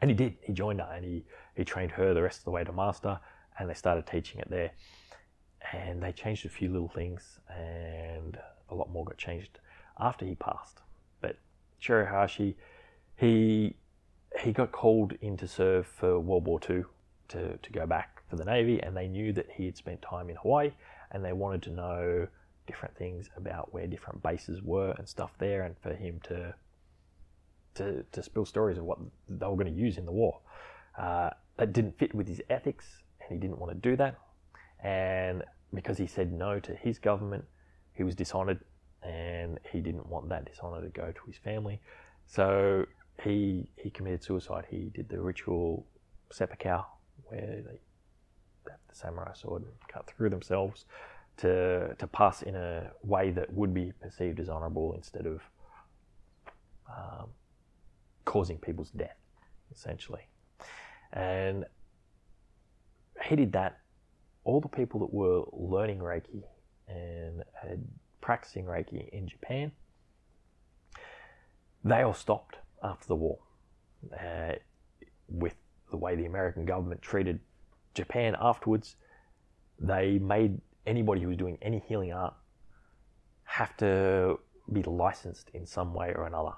And 0.00 0.10
he 0.10 0.16
did. 0.16 0.36
He 0.42 0.52
joined 0.52 0.80
her 0.80 0.90
and 0.92 1.04
he, 1.04 1.24
he 1.56 1.64
trained 1.64 1.92
her 1.92 2.14
the 2.14 2.22
rest 2.22 2.38
of 2.38 2.44
the 2.44 2.50
way 2.50 2.64
to 2.64 2.72
master 2.72 3.18
and 3.58 3.68
they 3.68 3.74
started 3.74 4.06
teaching 4.06 4.40
it 4.40 4.48
there. 4.48 4.70
And 5.72 6.02
they 6.02 6.12
changed 6.12 6.46
a 6.46 6.48
few 6.48 6.72
little 6.72 6.88
things 6.88 7.38
and 7.48 8.38
a 8.70 8.74
lot 8.74 8.90
more 8.90 9.04
got 9.04 9.18
changed 9.18 9.58
after 9.98 10.24
he 10.24 10.34
passed. 10.34 10.80
But 11.20 11.36
Chujiro 11.82 12.08
Hayashi, 12.08 12.56
he 13.16 13.76
he 14.40 14.52
got 14.52 14.72
called 14.72 15.12
in 15.20 15.36
to 15.38 15.48
serve 15.48 15.86
for 15.86 16.18
World 16.20 16.46
War 16.46 16.60
II 16.68 16.84
to, 17.28 17.56
to 17.56 17.72
go 17.72 17.86
back 17.86 18.22
for 18.28 18.36
the 18.36 18.44
Navy, 18.44 18.80
and 18.80 18.96
they 18.96 19.08
knew 19.08 19.32
that 19.32 19.50
he 19.52 19.66
had 19.66 19.76
spent 19.76 20.00
time 20.02 20.30
in 20.30 20.36
Hawaii, 20.36 20.70
and 21.10 21.24
they 21.24 21.32
wanted 21.32 21.62
to 21.62 21.70
know 21.70 22.28
different 22.66 22.96
things 22.96 23.28
about 23.36 23.74
where 23.74 23.86
different 23.88 24.22
bases 24.22 24.62
were 24.62 24.94
and 24.98 25.08
stuff 25.08 25.32
there, 25.38 25.62
and 25.62 25.76
for 25.78 25.94
him 25.94 26.20
to 26.24 26.54
to, 27.74 28.04
to 28.12 28.22
spill 28.22 28.44
stories 28.44 28.78
of 28.78 28.84
what 28.84 28.98
they 29.28 29.46
were 29.46 29.56
going 29.56 29.72
to 29.72 29.80
use 29.80 29.96
in 29.96 30.04
the 30.04 30.12
war. 30.12 30.40
Uh, 30.98 31.30
that 31.56 31.72
didn't 31.72 31.98
fit 31.98 32.14
with 32.14 32.26
his 32.26 32.42
ethics, 32.50 33.02
and 33.20 33.30
he 33.30 33.38
didn't 33.38 33.58
want 33.58 33.70
to 33.70 33.88
do 33.88 33.96
that. 33.96 34.18
And 34.82 35.44
because 35.72 35.98
he 35.98 36.06
said 36.06 36.32
no 36.32 36.58
to 36.60 36.74
his 36.74 36.98
government, 36.98 37.44
he 38.00 38.04
was 38.04 38.14
dishonored, 38.14 38.60
and 39.02 39.60
he 39.70 39.82
didn't 39.82 40.06
want 40.06 40.26
that 40.30 40.46
dishonor 40.46 40.80
to 40.80 40.88
go 40.88 41.12
to 41.12 41.20
his 41.26 41.36
family. 41.36 41.78
So 42.24 42.86
he 43.22 43.70
he 43.76 43.90
committed 43.90 44.22
suicide. 44.24 44.64
He 44.70 44.90
did 44.94 45.10
the 45.10 45.20
ritual 45.20 45.86
seppuku, 46.32 46.78
where 47.26 47.62
they 47.66 47.78
have 48.70 48.80
the 48.88 48.94
samurai 48.94 49.34
sword 49.34 49.64
and 49.64 49.72
cut 49.92 50.06
through 50.06 50.30
themselves 50.30 50.86
to 51.36 51.94
to 51.98 52.06
pass 52.06 52.40
in 52.40 52.54
a 52.54 52.90
way 53.02 53.32
that 53.32 53.52
would 53.52 53.74
be 53.74 53.92
perceived 54.00 54.40
as 54.40 54.48
honourable 54.48 54.94
instead 54.94 55.26
of 55.26 55.42
um, 56.88 57.26
causing 58.24 58.56
people's 58.56 58.92
death, 58.92 59.20
essentially. 59.74 60.26
And 61.12 61.66
he 63.26 63.36
did 63.36 63.52
that. 63.52 63.80
All 64.44 64.62
the 64.62 64.68
people 64.68 65.00
that 65.00 65.12
were 65.12 65.44
learning 65.52 65.98
Reiki 65.98 66.44
and 66.90 67.44
had 67.54 67.84
practicing 68.20 68.64
Reiki 68.64 69.08
in 69.10 69.26
Japan, 69.26 69.72
they 71.84 72.02
all 72.02 72.14
stopped 72.14 72.56
after 72.82 73.06
the 73.08 73.16
war. 73.16 73.38
Uh, 74.12 74.52
with 75.28 75.54
the 75.90 75.96
way 75.96 76.16
the 76.16 76.26
American 76.26 76.64
government 76.64 77.02
treated 77.02 77.40
Japan 77.94 78.36
afterwards, 78.40 78.96
they 79.78 80.18
made 80.18 80.60
anybody 80.86 81.20
who 81.20 81.28
was 81.28 81.36
doing 81.36 81.58
any 81.62 81.82
healing 81.86 82.12
art 82.12 82.34
have 83.44 83.76
to 83.78 84.38
be 84.72 84.82
licensed 84.82 85.50
in 85.54 85.66
some 85.66 85.92
way 85.94 86.12
or 86.14 86.26
another. 86.26 86.52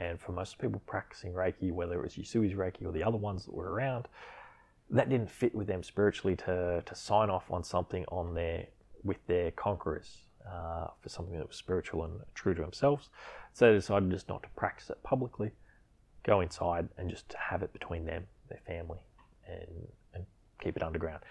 And 0.00 0.20
for 0.20 0.32
most 0.32 0.58
people 0.58 0.82
practicing 0.86 1.32
Reiki, 1.32 1.70
whether 1.70 2.00
it 2.00 2.02
was 2.02 2.18
Usui's 2.18 2.54
Reiki 2.54 2.84
or 2.84 2.92
the 2.92 3.04
other 3.04 3.16
ones 3.16 3.44
that 3.44 3.54
were 3.54 3.70
around, 3.70 4.08
that 4.90 5.08
didn't 5.08 5.30
fit 5.30 5.54
with 5.54 5.66
them 5.66 5.82
spiritually 5.82 6.36
to, 6.36 6.82
to 6.84 6.94
sign 6.94 7.30
off 7.30 7.50
on 7.50 7.62
something 7.62 8.04
on 8.08 8.34
their 8.34 8.66
with 9.04 9.24
their 9.26 9.50
conquerors 9.52 10.18
uh, 10.50 10.86
for 11.00 11.08
something 11.08 11.36
that 11.38 11.46
was 11.46 11.56
spiritual 11.56 12.04
and 12.04 12.20
true 12.34 12.54
to 12.54 12.60
themselves. 12.60 13.10
So 13.52 13.66
they 13.66 13.74
decided 13.74 14.10
just 14.10 14.28
not 14.28 14.42
to 14.42 14.48
practice 14.50 14.90
it 14.90 15.02
publicly, 15.02 15.52
go 16.24 16.40
inside 16.40 16.88
and 16.98 17.10
just 17.10 17.34
have 17.34 17.62
it 17.62 17.72
between 17.72 18.04
them, 18.04 18.24
their 18.48 18.60
family, 18.66 19.00
and, 19.46 19.88
and 20.14 20.24
keep 20.60 20.76
it 20.76 20.82
underground. 20.82 21.22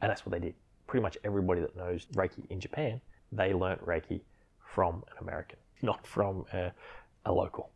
And 0.00 0.10
that's 0.10 0.24
what 0.24 0.32
they 0.32 0.40
did. 0.40 0.54
Pretty 0.86 1.02
much 1.02 1.18
everybody 1.24 1.60
that 1.60 1.76
knows 1.76 2.06
Reiki 2.14 2.48
in 2.50 2.60
Japan, 2.60 3.00
they 3.32 3.52
learnt 3.52 3.84
Reiki 3.84 4.22
from 4.74 5.04
an 5.10 5.18
American, 5.20 5.58
not 5.82 6.06
from 6.06 6.44
a, 6.52 6.72
a 7.26 7.32
local. 7.32 7.70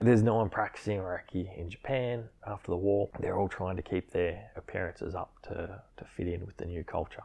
There's 0.00 0.22
no 0.22 0.36
one 0.36 0.48
practicing 0.48 0.98
Reiki 0.98 1.58
in 1.58 1.68
Japan 1.68 2.28
after 2.46 2.70
the 2.70 2.76
war. 2.76 3.08
They're 3.18 3.36
all 3.36 3.48
trying 3.48 3.74
to 3.76 3.82
keep 3.82 4.12
their 4.12 4.48
appearances 4.54 5.16
up 5.16 5.32
to, 5.42 5.82
to 5.96 6.04
fit 6.16 6.28
in 6.28 6.46
with 6.46 6.56
the 6.56 6.66
new 6.66 6.84
culture. 6.84 7.24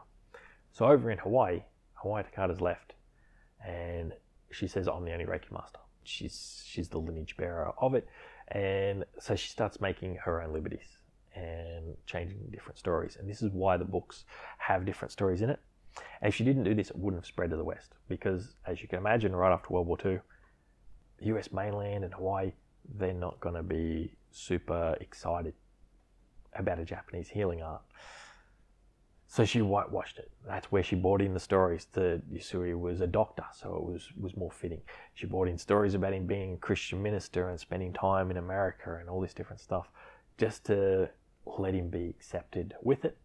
So 0.74 0.86
over 0.86 1.10
in 1.10 1.18
Hawaii, 1.18 1.62
Hawayo 2.02 2.24
Takata's 2.24 2.60
left, 2.60 2.94
and 3.66 4.12
she 4.50 4.66
says, 4.66 4.88
I'm 4.88 5.04
the 5.04 5.12
only 5.12 5.24
Reiki 5.24 5.50
master. 5.50 5.78
She's, 6.02 6.62
she's 6.66 6.88
the 6.88 6.98
lineage 6.98 7.36
bearer 7.36 7.72
of 7.80 7.94
it. 7.94 8.06
And 8.48 9.04
so 9.18 9.34
she 9.36 9.48
starts 9.48 9.80
making 9.80 10.16
her 10.16 10.42
own 10.42 10.52
liberties 10.52 10.98
and 11.34 11.96
changing 12.06 12.38
different 12.50 12.78
stories. 12.78 13.16
And 13.18 13.30
this 13.30 13.40
is 13.40 13.50
why 13.52 13.76
the 13.76 13.84
books 13.84 14.24
have 14.58 14.84
different 14.84 15.12
stories 15.12 15.40
in 15.40 15.48
it. 15.48 15.60
And 16.20 16.28
if 16.28 16.34
she 16.34 16.44
didn't 16.44 16.64
do 16.64 16.74
this, 16.74 16.90
it 16.90 16.98
wouldn't 16.98 17.22
have 17.22 17.26
spread 17.26 17.50
to 17.50 17.56
the 17.56 17.64
West. 17.64 17.94
Because 18.08 18.56
as 18.66 18.82
you 18.82 18.88
can 18.88 18.98
imagine, 18.98 19.34
right 19.34 19.52
after 19.52 19.72
World 19.72 19.86
War 19.86 19.96
II, 20.04 20.18
the 21.18 21.26
US 21.36 21.52
mainland 21.52 22.04
and 22.04 22.12
Hawaii 22.12 22.52
they're 22.96 23.14
not 23.14 23.40
going 23.40 23.54
to 23.54 23.62
be 23.62 24.14
super 24.30 24.96
excited 25.00 25.54
about 26.54 26.78
a 26.78 26.84
Japanese 26.84 27.28
healing 27.28 27.62
art. 27.62 27.82
So 29.34 29.44
she 29.44 29.62
whitewashed 29.62 30.18
it. 30.18 30.30
That's 30.46 30.70
where 30.70 30.84
she 30.84 30.94
brought 30.94 31.20
in 31.20 31.34
the 31.34 31.40
stories 31.40 31.88
that 31.94 32.22
Usui 32.32 32.78
was 32.78 33.00
a 33.00 33.06
doctor, 33.08 33.42
so 33.52 33.74
it 33.74 33.82
was, 33.82 34.08
was 34.16 34.36
more 34.36 34.52
fitting. 34.52 34.80
She 35.14 35.26
brought 35.26 35.48
in 35.48 35.58
stories 35.58 35.94
about 35.94 36.12
him 36.12 36.24
being 36.24 36.54
a 36.54 36.56
Christian 36.56 37.02
minister 37.02 37.48
and 37.48 37.58
spending 37.58 37.92
time 37.92 38.30
in 38.30 38.36
America 38.36 38.98
and 39.00 39.08
all 39.08 39.20
this 39.20 39.34
different 39.34 39.58
stuff 39.58 39.88
just 40.38 40.64
to 40.66 41.10
let 41.46 41.74
him 41.74 41.88
be 41.88 42.08
accepted 42.10 42.74
with 42.80 43.04
it. 43.04 43.18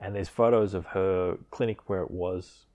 And 0.00 0.12
there's 0.12 0.28
photos 0.28 0.74
of 0.74 0.86
her 0.86 1.38
clinic 1.52 1.88
where 1.88 2.02
it 2.02 2.10
was 2.10 2.66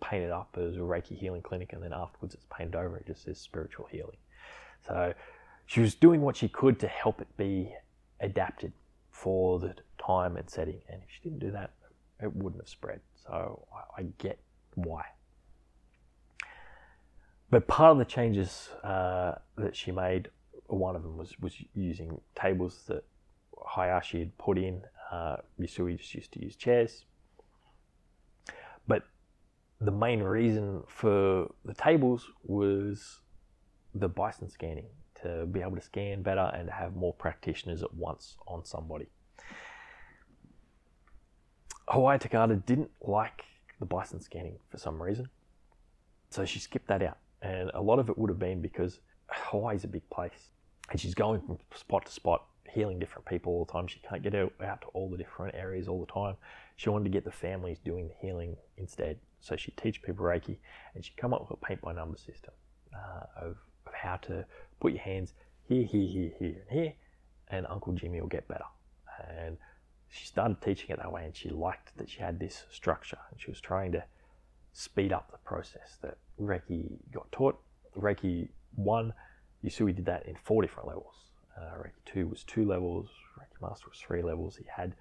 painted 0.00 0.30
up 0.30 0.56
as 0.56 0.76
a 0.76 0.78
Reiki 0.78 1.18
healing 1.18 1.42
clinic, 1.42 1.72
and 1.72 1.82
then 1.82 1.92
afterwards 1.92 2.34
it's 2.34 2.46
painted 2.56 2.76
over, 2.76 2.98
it 2.98 3.06
just 3.08 3.24
says 3.24 3.40
spiritual 3.40 3.88
healing. 3.90 4.18
So 4.86 5.12
she 5.66 5.80
was 5.80 5.96
doing 5.96 6.20
what 6.20 6.36
she 6.36 6.46
could 6.46 6.78
to 6.78 6.86
help 6.86 7.20
it 7.20 7.36
be 7.36 7.74
adapted 8.20 8.72
for 9.10 9.58
the 9.58 9.74
time 9.98 10.36
and 10.36 10.48
setting. 10.48 10.82
And 10.88 11.02
if 11.02 11.08
she 11.10 11.28
didn't 11.28 11.40
do 11.40 11.50
that, 11.50 11.72
it 12.22 12.34
wouldn't 12.34 12.62
have 12.62 12.68
spread. 12.68 13.00
So 13.24 13.66
I, 13.72 14.02
I 14.02 14.06
get 14.18 14.38
why. 14.74 15.04
But 17.50 17.68
part 17.68 17.92
of 17.92 17.98
the 17.98 18.04
changes 18.04 18.70
uh, 18.82 19.34
that 19.56 19.76
she 19.76 19.92
made 19.92 20.30
one 20.68 20.96
of 20.96 21.02
them 21.02 21.18
was, 21.18 21.38
was 21.38 21.54
using 21.74 22.18
tables 22.34 22.84
that 22.86 23.04
Hayashi 23.66 24.20
had 24.20 24.38
put 24.38 24.56
in. 24.56 24.82
Uh, 25.10 25.36
just 25.60 26.14
used 26.14 26.32
to 26.32 26.42
use 26.42 26.56
chairs. 26.56 27.04
But 28.88 29.02
the 29.80 29.90
main 29.90 30.22
reason 30.22 30.82
for 30.88 31.52
the 31.64 31.74
tables 31.74 32.26
was 32.42 33.20
the 33.94 34.08
byosen 34.08 34.50
scanning 34.50 34.86
to 35.22 35.46
be 35.46 35.60
able 35.60 35.76
to 35.76 35.82
scan 35.82 36.22
better 36.22 36.50
and 36.54 36.70
have 36.70 36.96
more 36.96 37.12
practitioners 37.12 37.82
at 37.82 37.94
once 37.94 38.36
on 38.46 38.64
somebody. 38.64 39.08
Hawayo 41.88 42.18
Takata 42.18 42.56
didn't 42.56 42.90
like 43.02 43.44
the 43.80 43.86
byosen 43.86 44.22
scanning 44.22 44.58
for 44.70 44.78
some 44.78 45.02
reason, 45.02 45.28
so 46.30 46.44
she 46.44 46.58
skipped 46.58 46.88
that 46.88 47.02
out. 47.02 47.18
And 47.42 47.70
a 47.74 47.82
lot 47.82 47.98
of 47.98 48.08
it 48.08 48.16
would 48.16 48.30
have 48.30 48.38
been 48.38 48.60
because 48.60 49.00
Hawaii's 49.28 49.84
a 49.84 49.88
big 49.88 50.08
place, 50.10 50.50
and 50.90 51.00
she's 51.00 51.14
going 51.14 51.40
from 51.40 51.58
spot 51.74 52.06
to 52.06 52.12
spot, 52.12 52.44
healing 52.70 52.98
different 52.98 53.26
people 53.26 53.52
all 53.52 53.64
the 53.64 53.72
time. 53.72 53.86
She 53.86 54.00
can't 54.00 54.22
get 54.22 54.34
out, 54.34 54.52
out 54.64 54.80
to 54.82 54.86
all 54.88 55.10
the 55.10 55.16
different 55.16 55.54
areas 55.54 55.88
all 55.88 56.00
the 56.00 56.12
time. 56.12 56.36
She 56.76 56.88
wanted 56.88 57.04
to 57.04 57.10
get 57.10 57.24
the 57.24 57.32
families 57.32 57.78
doing 57.84 58.08
the 58.08 58.14
healing 58.20 58.56
instead. 58.76 59.18
So 59.40 59.56
she'd 59.56 59.76
teach 59.76 60.02
people 60.02 60.24
Reiki, 60.24 60.58
and 60.94 61.04
she'd 61.04 61.16
come 61.16 61.34
up 61.34 61.40
with 61.42 61.50
a 61.50 61.66
paint 61.66 61.80
by 61.80 61.92
number 61.92 62.16
system 62.16 62.54
uh, 62.94 63.46
of, 63.46 63.56
of 63.86 63.92
how 63.92 64.16
to 64.18 64.44
put 64.80 64.92
your 64.92 65.02
hands 65.02 65.34
here, 65.64 65.84
here, 65.84 66.06
here, 66.06 66.30
here, 66.38 66.56
and 66.68 66.80
here, 66.80 66.92
and 67.48 67.66
Uncle 67.66 67.92
Jimmy 67.92 68.20
will 68.20 68.28
get 68.28 68.46
better. 68.46 68.64
And 69.36 69.56
she 70.12 70.26
started 70.26 70.60
teaching 70.60 70.90
it 70.90 70.98
that 70.98 71.10
way 71.10 71.24
and 71.24 71.34
she 71.34 71.48
liked 71.48 71.96
that 71.96 72.10
she 72.10 72.20
had 72.20 72.38
this 72.38 72.64
structure 72.70 73.18
and 73.30 73.40
she 73.40 73.50
was 73.50 73.60
trying 73.60 73.92
to 73.92 74.04
speed 74.74 75.10
up 75.10 75.30
the 75.32 75.38
process 75.38 75.96
that 76.02 76.18
Reiki 76.38 76.98
got 77.10 77.32
taught. 77.32 77.58
Reiki 77.96 78.50
1, 78.74 79.14
Usui 79.64 79.96
did 79.96 80.04
that 80.04 80.26
in 80.26 80.36
four 80.36 80.60
different 80.60 80.86
levels. 80.86 81.14
Uh, 81.56 81.78
Reiki 81.78 82.04
2 82.04 82.26
was 82.26 82.44
two 82.44 82.66
levels, 82.66 83.08
Reiki 83.38 83.66
Master 83.66 83.86
was 83.88 83.98
three 83.98 84.22
levels. 84.22 84.56
He 84.56 84.66
had 84.68 84.94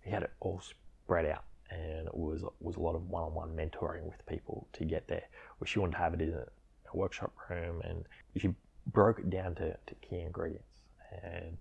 he 0.00 0.10
had 0.10 0.22
it 0.22 0.32
all 0.40 0.62
spread 0.62 1.26
out 1.26 1.44
and 1.70 2.06
it 2.06 2.16
was 2.16 2.42
was 2.60 2.76
a 2.76 2.80
lot 2.80 2.94
of 2.94 3.08
one-on-one 3.10 3.54
mentoring 3.54 4.04
with 4.04 4.24
people 4.26 4.66
to 4.72 4.86
get 4.86 5.06
there. 5.08 5.24
Where 5.58 5.68
she 5.68 5.78
wanted 5.78 5.92
to 5.92 5.98
have 5.98 6.14
it 6.14 6.22
in 6.22 6.32
a, 6.32 6.46
a 6.92 6.96
workshop 6.96 7.34
room 7.50 7.82
and 7.84 8.06
she 8.38 8.54
broke 8.86 9.18
it 9.18 9.28
down 9.28 9.56
to, 9.56 9.76
to 9.86 9.94
key 9.96 10.20
ingredients 10.20 10.80
and 11.22 11.58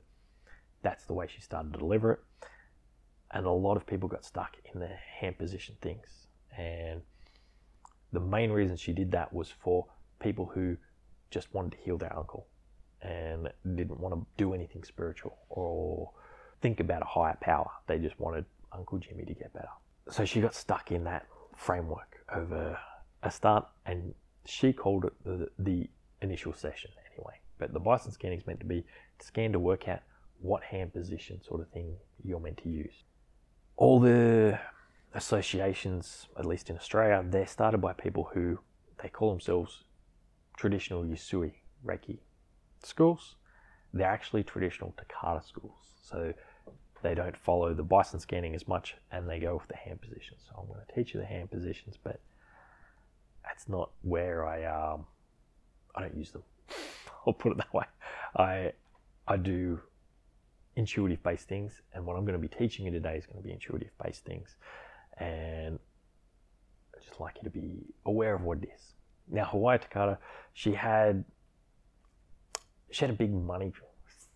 that's 0.81 1.03
the 1.03 1.13
way 1.13 1.27
she 1.27 1.41
started 1.41 1.73
to 1.73 1.79
deliver 1.79 2.13
it 2.13 2.19
and 3.33 3.45
a 3.45 3.51
lot 3.51 3.77
of 3.77 3.85
people 3.85 4.07
got 4.07 4.23
stuck 4.23 4.57
in 4.73 4.79
the 4.79 4.89
hand 5.19 5.37
position 5.37 5.75
things. 5.81 6.27
And 6.55 7.01
the 8.11 8.19
main 8.19 8.51
reason 8.51 8.77
she 8.77 8.93
did 8.93 9.11
that 9.11 9.33
was 9.33 9.49
for 9.49 9.87
people 10.19 10.51
who 10.53 10.77
just 11.31 11.51
wanted 11.53 11.71
to 11.71 11.77
heal 11.79 11.97
their 11.97 12.15
uncle 12.15 12.45
and 13.01 13.49
didn't 13.75 13.99
want 13.99 14.13
to 14.13 14.25
do 14.37 14.53
anything 14.53 14.83
spiritual 14.83 15.37
or 15.49 16.11
think 16.61 16.79
about 16.79 17.01
a 17.01 17.05
higher 17.05 17.37
power. 17.41 17.69
They 17.87 17.97
just 17.97 18.19
wanted 18.19 18.45
Uncle 18.71 18.99
Jimmy 18.99 19.25
to 19.25 19.33
get 19.33 19.51
better. 19.53 19.67
So 20.09 20.25
she 20.25 20.39
got 20.39 20.53
stuck 20.53 20.91
in 20.91 21.03
that 21.05 21.25
framework 21.55 22.23
over 22.33 22.77
a 23.23 23.31
start, 23.31 23.67
and 23.85 24.13
she 24.45 24.73
called 24.73 25.05
it 25.05 25.13
the, 25.23 25.49
the 25.57 25.89
initial 26.21 26.53
session 26.53 26.91
anyway. 27.13 27.39
But 27.57 27.73
the 27.73 27.79
byosen 27.79 28.13
scanning 28.13 28.39
is 28.39 28.47
meant 28.47 28.59
to 28.59 28.65
be 28.65 28.85
to 29.19 29.25
scan 29.25 29.53
to 29.53 29.59
work 29.59 29.87
out 29.87 30.01
what 30.39 30.63
hand 30.63 30.93
position 30.93 31.41
sort 31.41 31.61
of 31.61 31.69
thing 31.69 31.95
you're 32.23 32.39
meant 32.39 32.57
to 32.57 32.69
use 32.69 33.03
all 33.75 33.99
the 33.99 34.59
associations, 35.13 36.27
at 36.37 36.45
least 36.45 36.69
in 36.69 36.75
Australia, 36.75 37.23
they're 37.27 37.47
started 37.47 37.79
by 37.79 37.93
people 37.93 38.29
who 38.33 38.59
they 39.01 39.09
call 39.09 39.31
themselves 39.31 39.83
traditional 40.57 41.03
Usui 41.03 41.53
Reiki 41.85 42.19
schools. 42.83 43.35
They're 43.93 44.07
actually 44.07 44.43
traditional 44.43 44.93
Takata 44.97 45.45
schools. 45.45 45.75
So 46.01 46.33
they 47.01 47.13
don't 47.13 47.37
follow 47.37 47.73
the 47.73 47.83
byosen 47.83 48.21
scanning 48.21 48.55
as 48.55 48.67
much 48.67 48.95
and 49.11 49.29
they 49.29 49.39
go 49.39 49.55
with 49.57 49.67
the 49.67 49.75
hand 49.75 50.01
positions. 50.01 50.41
So 50.47 50.55
I'm 50.57 50.67
going 50.67 50.79
to 50.87 50.95
teach 50.95 51.13
you 51.13 51.19
the 51.19 51.25
hand 51.25 51.51
positions, 51.51 51.97
but 52.01 52.19
that's 53.43 53.67
not 53.67 53.91
where 54.01 54.47
I 54.47 54.63
um, 54.65 55.05
I 55.95 56.01
don't 56.01 56.15
use 56.15 56.31
them. 56.31 56.43
I'll 57.27 57.33
put 57.33 57.51
it 57.51 57.57
that 57.57 57.73
way. 57.73 57.85
I 58.35 58.71
I 59.27 59.37
do 59.37 59.79
intuitive 60.75 61.21
based 61.23 61.47
things, 61.47 61.81
and 61.93 62.05
what 62.05 62.15
I'm 62.15 62.25
going 62.25 62.39
to 62.39 62.47
be 62.47 62.53
teaching 62.53 62.85
you 62.85 62.91
today 62.91 63.17
is 63.17 63.25
going 63.25 63.41
to 63.41 63.43
be 63.43 63.51
intuitive 63.51 63.91
based 64.03 64.25
things. 64.25 64.55
And 65.17 65.79
I'd 66.95 67.03
just 67.03 67.19
like 67.19 67.35
you 67.37 67.43
to 67.43 67.49
be 67.49 67.93
aware 68.05 68.33
of 68.33 68.41
what 68.41 68.59
it 68.59 68.69
is. 68.73 68.93
Now, 69.29 69.45
Hawayo 69.45 69.79
Takata, 69.79 70.17
she 70.53 70.73
had 70.73 71.23
she 72.91 73.01
had 73.01 73.09
a 73.09 73.17
big 73.17 73.33
money 73.33 73.73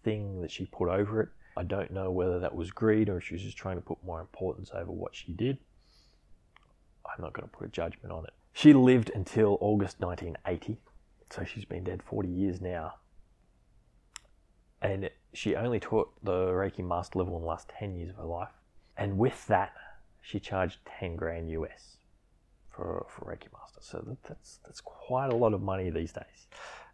thing 0.04 0.42
that 0.42 0.52
she 0.52 0.66
put 0.66 0.90
over 0.90 1.22
it. 1.22 1.30
I 1.56 1.64
don't 1.64 1.92
know 1.92 2.12
whether 2.12 2.40
that 2.40 2.56
was 2.56 2.72
greed 2.72 3.10
or 3.10 3.20
she 3.20 3.34
was 3.34 3.44
just 3.44 3.58
trying 3.58 3.78
to 3.78 3.82
put 3.82 4.04
more 4.04 4.22
importance 4.22 4.72
over 4.74 4.92
what 4.92 5.16
she 5.16 5.34
did. 5.34 5.58
I'm 7.06 7.24
not 7.24 7.34
going 7.34 7.48
to 7.48 7.56
put 7.56 7.68
a 7.68 7.72
judgment 7.72 8.12
on 8.12 8.26
it. 8.26 8.34
She 8.54 8.74
lived 8.74 9.12
until 9.14 9.58
August 9.62 10.00
1980, 10.00 10.78
so 11.30 11.44
she's 11.44 11.66
been 11.66 11.84
dead 11.84 12.02
40 12.04 12.28
years 12.30 12.62
now. 12.62 12.96
And 14.82 15.10
she 15.34 15.56
only 15.56 15.80
taught 15.80 16.12
the 16.24 16.48
Reiki 16.48 16.86
master 16.86 17.20
level 17.20 17.36
in 17.36 17.42
the 17.42 17.48
last 17.48 17.70
10 17.70 17.96
years 17.96 18.10
of 18.10 18.18
her 18.18 18.26
life. 18.26 18.52
And 18.96 19.18
with 19.18 19.48
that, 19.48 19.74
she 20.22 20.40
charged 20.40 20.80
10 21.00 21.16
grand 21.16 21.50
US 21.52 21.98
for, 22.70 23.06
for 23.10 23.26
Reiki 23.26 23.48
master. 23.54 23.80
So 23.82 24.04
that, 24.08 24.24
that's, 24.24 24.60
that's 24.66 24.82
quite 24.82 25.32
a 25.32 25.36
lot 25.36 25.54
of 25.54 25.62
money 25.62 25.90
these 25.90 26.12
days. 26.12 26.48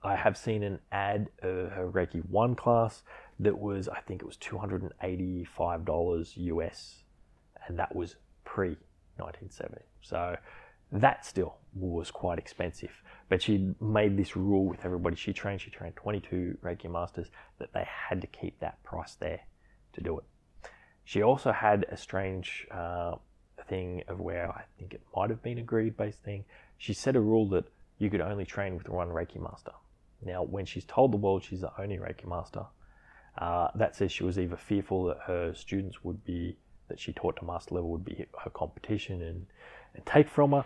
I 0.04 0.16
have 0.16 0.38
seen 0.38 0.64
an 0.64 0.80
ad 0.92 1.30
of 1.42 1.72
her 1.72 1.90
Reiki 1.90 2.22
1 2.30 2.56
class 2.56 3.04
that 3.40 3.58
was, 3.58 3.88
I 3.88 4.00
think 4.02 4.22
it 4.22 4.26
was 4.26 4.38
$285 4.38 6.32
US, 6.36 7.04
and 7.68 7.80
that 7.80 7.96
was 7.96 8.16
pre 8.44 8.76
1970. 9.18 9.82
So 10.02 10.36
that 10.94 11.26
still 11.26 11.58
was 11.74 12.12
quite 12.12 12.38
expensive. 12.38 12.92
But 13.28 13.42
she 13.42 13.74
made 13.82 14.16
this 14.16 14.36
rule 14.36 14.66
with 14.66 14.86
everybody 14.86 15.16
she 15.16 15.34
trained. 15.34 15.62
She 15.62 15.72
trained 15.72 15.96
22 15.96 16.60
Reiki 16.64 16.90
masters 16.90 17.28
that 17.60 17.74
they 17.74 17.86
had 18.10 18.22
to 18.22 18.28
keep 18.28 18.60
that 18.60 18.82
price 18.84 19.16
there 19.16 19.42
to 19.94 20.02
do 20.02 20.20
it. 20.20 20.26
She 21.04 21.24
also 21.24 21.52
had 21.52 21.86
a 21.90 21.98
strange 21.98 22.68
uh, 22.72 23.16
thing 23.68 24.04
of 24.08 24.20
where 24.20 24.50
I 24.50 24.64
think 24.78 24.94
it 24.94 25.02
might 25.16 25.30
have 25.32 25.42
been 25.42 25.58
a 25.58 25.64
greed 25.64 25.98
based 25.98 26.22
thing. 26.24 26.46
She 26.78 26.94
set 26.94 27.16
a 27.16 27.22
rule 27.22 27.50
that 27.50 27.66
you 27.98 28.10
could 28.10 28.22
only 28.22 28.46
train 28.46 28.76
with 28.78 28.88
one 28.88 29.10
Reiki 29.10 29.42
master. 29.42 29.72
Now, 30.22 30.44
when 30.44 30.66
she's 30.66 30.86
told 30.86 31.12
the 31.12 31.18
world 31.18 31.44
she's 31.44 31.62
the 31.62 31.72
only 31.82 31.98
Reiki 31.98 32.28
master, 32.28 32.66
uh, 33.38 33.70
that 33.76 33.96
says 33.96 34.12
she 34.12 34.24
was 34.24 34.38
either 34.38 34.58
fearful 34.58 35.06
that 35.06 35.18
her 35.26 35.54
students 35.56 36.04
would 36.04 36.24
be, 36.24 36.58
that 36.88 37.00
she 37.00 37.14
taught 37.14 37.38
to 37.38 37.46
master 37.46 37.76
level 37.76 37.90
would 37.90 38.06
be 38.06 38.26
her 38.44 38.50
competition 38.52 39.22
and, 39.22 39.46
and 39.96 40.06
take 40.06 40.28
from 40.28 40.52
her 40.52 40.66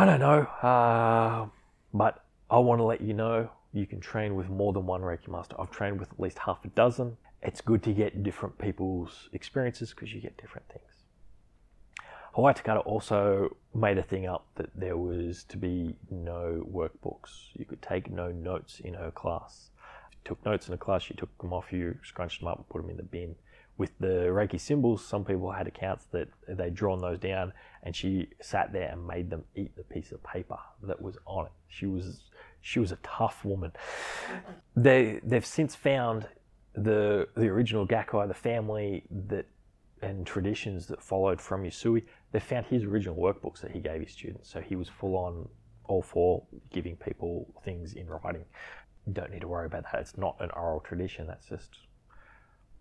I 0.00 0.04
don't 0.04 0.20
know, 0.20 0.42
uh, 0.62 1.48
but 1.92 2.24
I 2.48 2.58
want 2.60 2.78
to 2.78 2.84
let 2.84 3.00
you 3.00 3.14
know 3.14 3.50
you 3.72 3.84
can 3.84 3.98
train 3.98 4.36
with 4.36 4.48
more 4.48 4.72
than 4.72 4.86
one 4.86 5.02
Reiki 5.02 5.26
master. 5.26 5.56
I've 5.58 5.72
trained 5.72 5.98
with 5.98 6.12
at 6.12 6.20
least 6.20 6.38
half 6.38 6.64
a 6.64 6.68
dozen. 6.68 7.16
It's 7.42 7.60
good 7.60 7.82
to 7.82 7.92
get 7.92 8.22
different 8.22 8.56
people's 8.58 9.28
experiences 9.32 9.90
because 9.90 10.14
you 10.14 10.20
get 10.20 10.40
different 10.40 10.68
things. 10.68 11.02
Hawayo 12.36 12.54
Takata 12.54 12.78
also 12.78 13.56
made 13.74 13.98
a 13.98 14.04
thing 14.04 14.24
up 14.24 14.46
that 14.54 14.70
there 14.76 14.96
was 14.96 15.42
to 15.48 15.56
be 15.56 15.96
no 16.12 16.64
workbooks. 16.72 17.48
You 17.54 17.64
could 17.64 17.82
take 17.82 18.08
no 18.08 18.30
notes 18.30 18.78
in 18.78 18.94
her 18.94 19.10
class. 19.10 19.70
If 20.12 20.18
you 20.18 20.20
took 20.26 20.46
notes 20.46 20.68
in 20.68 20.74
a 20.74 20.78
class, 20.78 21.10
you 21.10 21.16
took 21.16 21.36
them 21.38 21.52
off 21.52 21.72
you, 21.72 21.98
scrunched 22.04 22.38
them 22.38 22.46
up, 22.46 22.58
and 22.58 22.68
put 22.68 22.82
them 22.82 22.90
in 22.92 22.98
the 22.98 23.02
bin 23.02 23.34
with 23.78 23.96
the 24.00 24.26
Reiki 24.26 24.60
symbols, 24.60 25.06
some 25.06 25.24
people 25.24 25.52
had 25.52 25.68
accounts 25.68 26.06
that 26.10 26.28
they'd 26.48 26.74
drawn 26.74 26.98
those 26.98 27.18
down, 27.18 27.52
and 27.84 27.94
she 27.94 28.28
sat 28.42 28.72
there 28.72 28.90
and 28.90 29.06
made 29.06 29.30
them 29.30 29.44
eat 29.54 29.74
the 29.76 29.84
piece 29.84 30.10
of 30.10 30.22
paper 30.24 30.58
that 30.82 31.00
was 31.00 31.16
on 31.26 31.46
it. 31.46 31.52
She 31.68 31.86
was 31.86 32.24
she 32.60 32.80
was 32.80 32.90
a 32.92 32.98
tough 33.02 33.44
woman. 33.44 33.72
They 34.76 35.20
they've 35.22 35.46
since 35.46 35.76
found 35.76 36.28
the 36.74 37.28
the 37.36 37.46
original 37.46 37.86
Gakkai, 37.86 38.26
the 38.26 38.34
family 38.34 39.04
that 39.28 39.46
and 40.02 40.26
traditions 40.26 40.86
that 40.88 41.02
followed 41.02 41.40
from 41.40 41.62
Usui. 41.62 42.04
They 42.32 42.40
found 42.40 42.66
his 42.66 42.84
original 42.84 43.16
workbooks 43.16 43.60
that 43.60 43.70
he 43.70 43.80
gave 43.80 44.00
his 44.00 44.12
students, 44.12 44.50
so 44.50 44.60
he 44.60 44.76
was 44.76 44.88
full 44.88 45.16
on 45.16 45.48
all 45.84 46.02
for 46.02 46.42
giving 46.70 46.96
people 46.96 47.48
things 47.64 47.94
in 47.94 48.06
writing. 48.08 48.44
don't 49.12 49.30
need 49.30 49.40
to 49.40 49.48
worry 49.48 49.66
about 49.66 49.84
that. 49.90 50.00
It's 50.00 50.18
not 50.18 50.36
an 50.40 50.50
oral 50.50 50.80
tradition. 50.80 51.26
That's 51.26 51.46
just 51.46 51.78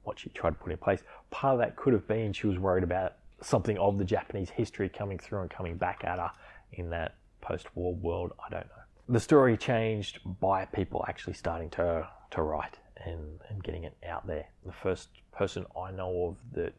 what 0.08 0.20
she 0.20 0.30
tried 0.30 0.52
to 0.52 0.56
put 0.56 0.72
in 0.72 0.78
place. 0.78 1.04
Part 1.30 1.56
of 1.56 1.60
that 1.60 1.76
could 1.76 1.94
have 1.94 2.08
been 2.08 2.34
she 2.34 2.48
was 2.48 2.58
worried 2.58 2.84
about 2.84 3.18
something 3.42 3.78
of 3.78 3.98
the 3.98 4.06
Japanese 4.06 4.50
history 4.50 4.90
coming 4.90 5.20
through 5.20 5.42
and 5.42 5.50
coming 5.50 5.76
back 5.76 6.04
at 6.04 6.18
her 6.18 6.32
in 6.72 6.90
that 6.90 7.16
post 7.42 7.68
war 7.76 7.94
world. 7.94 8.32
I 8.44 8.50
don't 8.50 8.66
know. 8.66 8.84
The 9.10 9.20
story 9.20 9.56
changed 9.58 10.20
by 10.40 10.66
people 10.66 11.06
actually 11.08 11.34
starting 11.34 11.70
to, 11.72 12.08
to 12.32 12.42
write 12.42 12.78
and, 13.06 13.40
and 13.50 13.64
getting 13.64 13.84
it 13.84 13.96
out 14.08 14.26
there. 14.26 14.48
The 14.66 14.72
first 14.72 15.10
person 15.32 15.66
I 15.80 15.92
know 15.92 16.30
of 16.30 16.38
that 16.54 16.74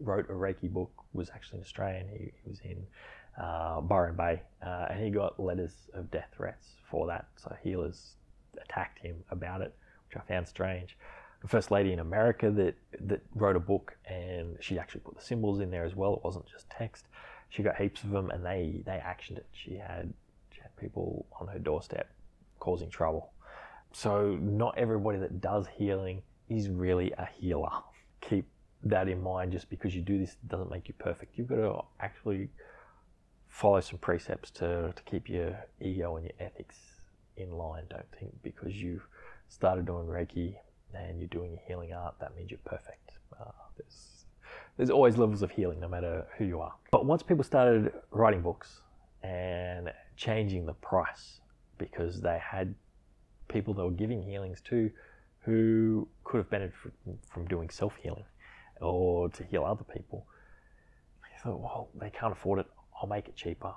wrote 0.00 0.28
a 0.30 0.32
Reiki 0.32 0.70
book 0.70 0.92
was 1.12 1.30
actually 1.30 1.58
an 1.58 1.64
Australian. 1.64 2.08
He, 2.08 2.32
he 2.42 2.48
was 2.48 2.60
in 2.60 2.86
uh, 3.42 3.80
Byron 3.80 4.14
Bay 4.14 4.42
uh, 4.64 4.86
and 4.90 5.02
he 5.02 5.10
got 5.10 5.40
letters 5.40 5.74
of 5.94 6.10
death 6.10 6.28
threats 6.36 6.68
for 6.90 7.06
that. 7.08 7.26
So 7.36 7.54
healers 7.62 8.12
attacked 8.62 9.00
him 9.00 9.16
about 9.30 9.60
it 9.60 9.74
which 10.14 10.22
I 10.22 10.26
found 10.26 10.48
strange. 10.48 10.96
The 11.44 11.48
first 11.48 11.70
lady 11.70 11.92
in 11.92 12.00
America 12.00 12.50
that 12.50 12.74
that 13.00 13.20
wrote 13.34 13.56
a 13.56 13.60
book, 13.60 13.96
and 14.06 14.56
she 14.60 14.78
actually 14.78 15.02
put 15.02 15.16
the 15.16 15.22
symbols 15.22 15.60
in 15.60 15.70
there 15.70 15.84
as 15.84 15.94
well. 15.94 16.14
It 16.14 16.24
wasn't 16.24 16.46
just 16.46 16.68
text. 16.70 17.04
She 17.50 17.62
got 17.62 17.76
heaps 17.76 18.02
of 18.02 18.10
them, 18.10 18.30
and 18.30 18.44
they 18.44 18.82
they 18.84 19.00
actioned 19.04 19.36
it. 19.36 19.46
She 19.52 19.76
had 19.76 20.12
she 20.50 20.60
had 20.60 20.74
people 20.76 21.26
on 21.40 21.46
her 21.48 21.58
doorstep 21.58 22.10
causing 22.58 22.88
trouble. 22.90 23.30
So 23.92 24.36
not 24.40 24.76
everybody 24.76 25.18
that 25.18 25.40
does 25.40 25.66
healing 25.76 26.22
is 26.48 26.68
really 26.68 27.12
a 27.12 27.28
healer. 27.38 27.70
Keep 28.20 28.46
that 28.84 29.08
in 29.08 29.22
mind. 29.22 29.52
Just 29.52 29.70
because 29.70 29.94
you 29.94 30.02
do 30.02 30.18
this 30.18 30.36
doesn't 30.48 30.70
make 30.70 30.88
you 30.88 30.94
perfect. 30.98 31.38
You've 31.38 31.48
got 31.48 31.56
to 31.56 31.80
actually 32.00 32.48
follow 33.54 33.80
some 33.80 33.98
precepts 33.98 34.50
to, 34.50 34.92
to 34.96 35.02
keep 35.04 35.28
your 35.28 35.56
ego 35.80 36.16
and 36.16 36.24
your 36.24 36.34
ethics 36.40 36.76
in 37.36 37.52
line. 37.52 37.84
Don't 37.88 38.10
think 38.18 38.32
because 38.42 38.74
you've 38.74 39.06
started 39.48 39.86
doing 39.86 40.06
Reiki 40.06 40.56
and 40.96 41.18
you're 41.18 41.28
doing 41.28 41.56
a 41.56 41.68
healing 41.68 41.92
art, 41.92 42.14
that 42.20 42.36
means 42.36 42.50
you're 42.50 42.58
perfect. 42.64 43.12
Uh, 43.38 43.50
there's, 43.76 44.24
there's 44.76 44.90
always 44.90 45.16
levels 45.16 45.42
of 45.42 45.50
healing, 45.50 45.80
no 45.80 45.88
matter 45.88 46.26
who 46.38 46.44
you 46.44 46.60
are. 46.60 46.74
But 46.90 47.06
once 47.06 47.22
people 47.22 47.44
started 47.44 47.92
writing 48.10 48.42
books 48.42 48.80
and 49.22 49.92
changing 50.16 50.66
the 50.66 50.74
price 50.74 51.40
because 51.78 52.20
they 52.20 52.38
had 52.38 52.74
people 53.48 53.74
they 53.74 53.82
were 53.82 53.90
giving 53.90 54.22
healings 54.22 54.60
to 54.62 54.90
who 55.40 56.08
could 56.24 56.38
have 56.38 56.50
benefited 56.50 56.92
from, 57.04 57.18
from 57.30 57.46
doing 57.46 57.68
self 57.68 57.96
healing 57.96 58.24
or 58.80 59.28
to 59.30 59.44
heal 59.44 59.64
other 59.64 59.84
people, 59.84 60.26
they 61.22 61.42
thought, 61.42 61.60
well, 61.60 61.88
they 61.94 62.10
can't 62.10 62.32
afford 62.32 62.58
it. 62.60 62.66
I'll 63.00 63.08
make 63.08 63.28
it 63.28 63.36
cheaper. 63.36 63.72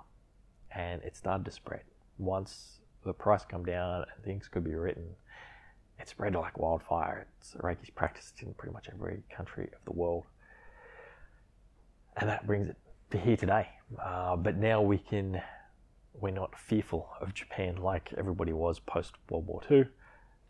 And 0.76 1.02
it 1.04 1.16
started 1.16 1.46
to 1.46 1.52
spread. 1.52 1.82
Once 2.18 2.80
the 3.06 3.14
price 3.14 3.44
come 3.48 3.64
down 3.64 4.06
and 4.16 4.26
things 4.26 4.48
could 4.48 4.64
be 4.64 4.74
written, 4.76 5.06
it 6.00 6.08
spread 6.08 6.36
like 6.36 6.58
wildfire. 6.58 7.28
It's 7.40 7.56
Reiki's 7.56 7.90
practiced 7.90 8.42
in 8.42 8.54
pretty 8.54 8.74
much 8.74 8.88
every 8.94 9.24
country 9.36 9.70
of 9.74 9.84
the 9.86 9.94
world. 9.94 10.26
And 12.18 12.30
that 12.30 12.46
brings 12.46 12.70
it 12.70 12.78
to 13.12 13.18
here 13.18 13.38
today. 13.38 13.68
Uh, 14.04 14.36
but 14.36 14.58
now 14.58 14.82
we 14.82 14.98
can, 14.98 15.42
we're 16.14 16.32
not 16.32 16.58
fearful 16.60 17.10
of 17.22 17.34
Japan 17.34 17.78
like 17.78 18.14
everybody 18.18 18.54
was 18.54 18.80
post 18.80 19.14
World 19.30 19.48
War 19.48 19.62
II. 19.70 19.86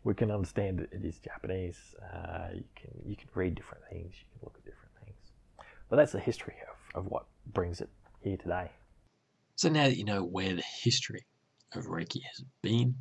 We 0.04 0.14
can 0.14 0.30
understand 0.30 0.78
that 0.78 0.92
it 0.92 1.04
is 1.04 1.18
Japanese. 1.18 1.78
Uh, 2.02 2.48
you 2.54 2.64
can 2.76 2.90
you 3.04 3.16
can 3.16 3.28
read 3.34 3.54
different 3.54 3.84
things. 3.90 4.14
You 4.18 4.26
can 4.32 4.40
look 4.42 4.54
at 4.56 4.64
different 4.64 4.92
things. 5.04 5.18
But 5.90 5.96
that's 5.96 6.12
the 6.12 6.20
history 6.20 6.54
of, 6.70 7.04
of 7.04 7.10
what 7.10 7.26
brings 7.52 7.80
it 7.80 7.90
here 8.20 8.36
today. 8.36 8.70
So 9.56 9.68
now 9.68 9.84
that 9.84 9.96
you 9.96 10.04
know 10.04 10.22
where 10.22 10.54
the 10.54 10.62
history 10.82 11.26
of 11.74 11.86
Reiki 11.86 12.22
has 12.22 12.44
been, 12.62 12.94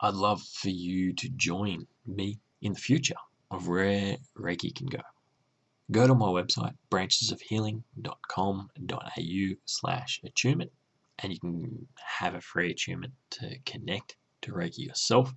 I'd 0.00 0.14
love 0.14 0.42
for 0.42 0.70
you 0.70 1.12
to 1.14 1.28
join 1.30 1.86
me 2.04 2.40
in 2.60 2.72
the 2.72 2.78
future 2.78 3.14
of 3.50 3.68
where 3.68 4.16
Reiki 4.36 4.74
can 4.74 4.88
go. 4.88 5.00
Go 5.90 6.06
to 6.06 6.14
my 6.14 6.26
website, 6.26 6.74
branchesofhealing.com.au 6.90 9.54
slash 9.64 10.20
attunement, 10.24 10.72
and 11.20 11.32
you 11.32 11.38
can 11.38 11.88
have 11.96 12.34
a 12.34 12.40
free 12.40 12.72
attunement 12.72 13.12
to 13.30 13.58
connect 13.64 14.16
to 14.42 14.52
Reiki 14.52 14.78
yourself 14.78 15.32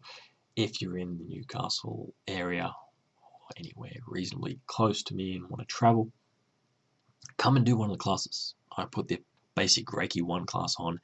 if 0.56 0.82
you're 0.82 0.98
in 0.98 1.18
the 1.18 1.26
Newcastle 1.26 2.14
area 2.28 2.66
or 2.66 3.50
anywhere 3.58 3.98
reasonably 4.08 4.60
close 4.66 5.04
to 5.04 5.16
me 5.16 5.36
and 5.36 5.48
want 5.50 5.62
to 5.62 5.66
travel. 5.66 6.12
Come 7.38 7.58
and 7.58 7.66
do 7.66 7.78
one 7.78 7.92
of 7.92 7.98
the 7.98 8.04
classes. 8.04 8.56
I 8.76 8.86
put 8.86 9.08
the 9.08 9.22
basic 9.56 9.86
Reiki 9.88 10.24
1 10.24 10.46
class 10.46 10.76
on 10.80 11.00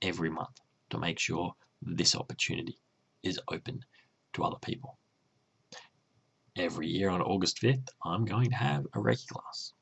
every 0.00 0.30
month 0.30 0.60
to 0.90 0.98
make 0.98 1.18
sure 1.18 1.54
this 1.82 2.14
opportunity 2.14 2.78
is 3.22 3.40
open 3.48 3.84
to 4.34 4.44
other 4.44 4.58
people. 4.60 4.98
Every 6.56 6.88
year 6.88 7.08
on 7.08 7.22
August 7.22 7.60
5th, 7.62 7.88
I'm 8.04 8.24
going 8.24 8.50
to 8.50 8.56
have 8.56 8.84
a 8.94 8.98
Reiki 8.98 9.26
class. 9.28 9.72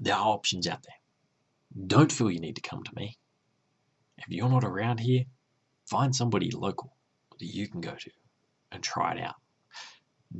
There 0.00 0.14
are 0.14 0.26
options 0.26 0.66
out 0.66 0.82
there. 0.82 1.86
Don't 1.86 2.10
feel 2.10 2.30
you 2.30 2.40
need 2.40 2.56
to 2.56 2.62
come 2.62 2.82
to 2.82 2.94
me. 2.96 3.16
If 4.18 4.28
you're 4.28 4.48
not 4.48 4.64
around 4.64 5.00
here, 5.00 5.24
find 5.86 6.14
somebody 6.14 6.50
local 6.50 6.96
that 7.38 7.46
you 7.46 7.68
can 7.68 7.80
go 7.80 7.94
to 7.94 8.10
and 8.72 8.82
try 8.82 9.14
it 9.14 9.20
out. 9.20 9.36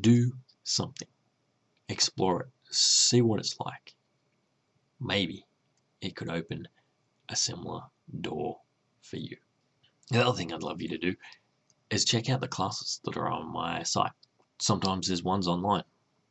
Do 0.01 0.33
something. 0.65 1.09
Explore 1.89 2.43
it. 2.43 2.49
See 2.71 3.23
what 3.23 3.41
it's 3.41 3.59
like. 3.61 3.95
Maybe 5.01 5.47
it 6.01 6.17
could 6.17 6.31
open 6.31 6.69
a 7.29 7.37
similar 7.37 7.83
door 8.21 8.61
for 9.03 9.17
you. 9.17 9.37
The 10.11 10.27
other 10.27 10.37
thing 10.37 10.53
I'd 10.53 10.63
love 10.63 10.83
you 10.83 10.89
to 10.89 10.99
do 10.99 11.15
is 11.93 12.07
check 12.07 12.31
out 12.31 12.41
the 12.41 12.49
classes 12.49 13.01
that 13.05 13.19
are 13.19 13.29
on 13.29 13.53
my 13.53 13.83
site. 13.83 14.13
Sometimes 14.59 15.09
there's 15.09 15.23
ones 15.23 15.47
online. 15.47 15.85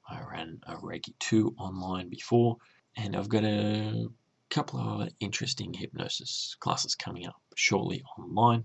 I 0.09 0.19
ran 0.21 0.59
a 0.65 0.75
Reiki 0.75 1.13
2 1.19 1.53
online 1.57 2.09
before, 2.09 2.57
and 2.97 3.15
I've 3.15 3.29
got 3.29 3.43
a 3.43 4.07
couple 4.49 4.79
of 4.79 5.09
interesting 5.19 5.71
hypnosis 5.71 6.57
classes 6.59 6.95
coming 6.95 7.27
up 7.27 7.35
shortly 7.55 8.03
online. 8.17 8.63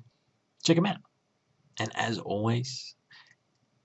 Check 0.64 0.76
them 0.76 0.86
out. 0.86 0.96
And 1.78 1.90
as 1.94 2.18
always, 2.18 2.94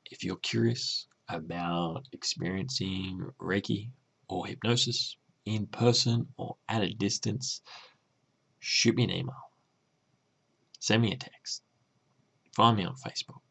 if 0.10 0.24
you're 0.24 0.38
curious 0.38 1.08
about 1.28 2.08
experiencing 2.14 3.30
Reiki 3.42 3.90
or 4.30 4.48
hypnosis 4.48 5.18
in 5.46 5.68
person 5.68 6.28
or 6.38 6.56
at 6.70 6.82
a 6.82 6.94
distance, 6.94 7.62
shoot 8.60 8.96
me 8.96 9.04
an 9.04 9.12
email, 9.12 9.52
send 10.80 11.02
me 11.02 11.12
a 11.12 11.18
text, 11.18 11.62
find 12.54 12.78
me 12.78 12.86
on 12.86 12.96
Facebook, 12.96 13.42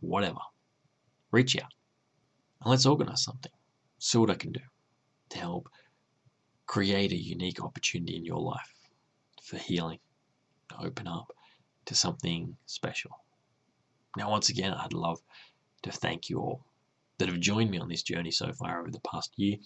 whatever. 0.00 0.38
Reach 1.30 1.56
out 1.56 1.72
and 2.60 2.70
let's 2.70 2.86
organize 2.86 3.22
something. 3.22 3.52
See 3.98 4.18
what 4.18 4.30
I 4.30 4.34
can 4.34 4.52
do 4.52 4.60
to 5.30 5.38
help 5.38 5.68
create 6.66 7.12
a 7.12 7.16
unique 7.16 7.62
opportunity 7.62 8.16
in 8.16 8.24
your 8.24 8.40
life 8.40 8.74
for 9.42 9.58
healing, 9.58 9.98
to 10.70 10.86
open 10.86 11.06
up 11.06 11.32
to 11.86 11.94
something 11.94 12.56
special. 12.66 13.10
Now, 14.16 14.30
once 14.30 14.48
again, 14.48 14.72
I'd 14.72 14.92
love 14.92 15.20
to 15.82 15.92
thank 15.92 16.30
you 16.30 16.38
all 16.38 16.64
that 17.18 17.28
have 17.28 17.40
joined 17.40 17.70
me 17.70 17.78
on 17.78 17.88
this 17.88 18.02
journey 18.02 18.30
so 18.30 18.52
far 18.52 18.80
over 18.80 18.90
the 18.90 19.00
past 19.00 19.32
year. 19.36 19.56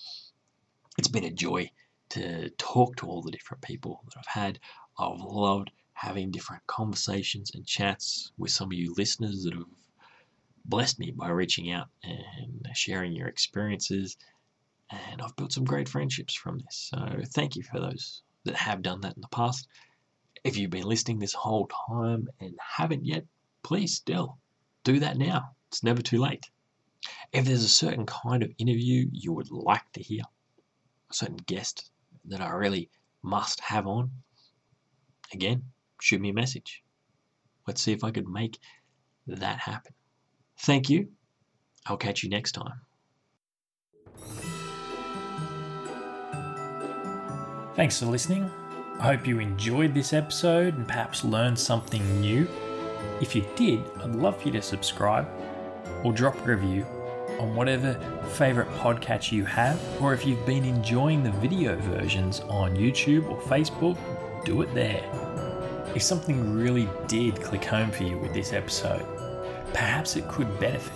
It's 0.98 1.08
been 1.08 1.24
a 1.24 1.30
joy 1.30 1.70
to 2.10 2.50
talk 2.58 2.96
to 2.96 3.06
all 3.06 3.22
the 3.22 3.30
different 3.30 3.62
people 3.62 4.02
that 4.04 4.18
I've 4.18 4.26
had. 4.26 4.58
I've 4.98 5.20
loved 5.20 5.70
having 5.98 6.30
different 6.30 6.64
conversations 6.68 7.50
and 7.54 7.66
chats 7.66 8.30
with 8.38 8.52
some 8.52 8.68
of 8.68 8.72
you 8.72 8.94
listeners 8.96 9.42
that 9.42 9.52
have 9.52 9.64
blessed 10.64 11.00
me 11.00 11.10
by 11.10 11.28
reaching 11.28 11.72
out 11.72 11.88
and 12.04 12.68
sharing 12.72 13.12
your 13.12 13.26
experiences. 13.26 14.16
And 14.90 15.20
I've 15.20 15.34
built 15.34 15.52
some 15.52 15.64
great 15.64 15.88
friendships 15.88 16.34
from 16.34 16.60
this. 16.60 16.90
So 16.90 17.20
thank 17.34 17.56
you 17.56 17.64
for 17.64 17.80
those 17.80 18.22
that 18.44 18.54
have 18.54 18.80
done 18.80 19.00
that 19.00 19.16
in 19.16 19.22
the 19.22 19.28
past. 19.28 19.66
If 20.44 20.56
you've 20.56 20.70
been 20.70 20.86
listening 20.86 21.18
this 21.18 21.34
whole 21.34 21.68
time 21.88 22.28
and 22.38 22.54
haven't 22.76 23.04
yet, 23.04 23.24
please 23.64 23.96
still 23.96 24.38
do 24.84 25.00
that 25.00 25.18
now. 25.18 25.50
It's 25.66 25.82
never 25.82 26.00
too 26.00 26.18
late. 26.18 26.48
If 27.32 27.44
there's 27.44 27.64
a 27.64 27.68
certain 27.68 28.06
kind 28.06 28.44
of 28.44 28.52
interview 28.56 29.08
you 29.10 29.32
would 29.32 29.50
like 29.50 29.90
to 29.94 30.02
hear, 30.02 30.22
a 31.10 31.14
certain 31.14 31.38
guest 31.38 31.90
that 32.26 32.40
I 32.40 32.50
really 32.50 32.88
must 33.22 33.58
have 33.60 33.88
on, 33.88 34.12
again, 35.32 35.64
shoot 36.00 36.20
me 36.20 36.30
a 36.30 36.34
message. 36.34 36.82
Let's 37.66 37.82
see 37.82 37.92
if 37.92 38.04
I 38.04 38.10
could 38.10 38.28
make 38.28 38.58
that 39.26 39.58
happen. 39.58 39.92
Thank 40.60 40.88
you. 40.88 41.08
I'll 41.86 41.96
catch 41.96 42.22
you 42.22 42.30
next 42.30 42.52
time. 42.52 42.80
Thanks 47.76 48.00
for 48.00 48.06
listening. 48.06 48.50
I 48.98 49.14
hope 49.14 49.26
you 49.26 49.38
enjoyed 49.38 49.94
this 49.94 50.12
episode 50.12 50.76
and 50.76 50.86
perhaps 50.86 51.22
learned 51.22 51.58
something 51.58 52.20
new. 52.20 52.48
If 53.20 53.36
you 53.36 53.44
did, 53.54 53.80
I'd 54.02 54.16
love 54.16 54.40
for 54.40 54.48
you 54.48 54.52
to 54.54 54.62
subscribe 54.62 55.28
or 56.02 56.12
drop 56.12 56.36
a 56.38 56.56
review 56.56 56.84
on 57.38 57.54
whatever 57.54 57.94
favourite 58.34 58.68
podcast 58.78 59.30
you 59.30 59.44
have, 59.44 59.80
or 60.02 60.12
if 60.12 60.26
you've 60.26 60.44
been 60.44 60.64
enjoying 60.64 61.22
the 61.22 61.30
video 61.32 61.76
versions 61.76 62.40
on 62.40 62.74
YouTube 62.74 63.30
or 63.30 63.40
Facebook, 63.42 63.96
do 64.44 64.62
it 64.62 64.74
there. 64.74 65.27
If 65.94 66.02
something 66.02 66.54
really 66.54 66.88
did 67.06 67.40
click 67.42 67.64
home 67.64 67.90
for 67.90 68.04
you 68.04 68.18
with 68.18 68.32
this 68.34 68.52
episode, 68.52 69.04
perhaps 69.72 70.16
it 70.16 70.28
could 70.28 70.60
benefit 70.60 70.92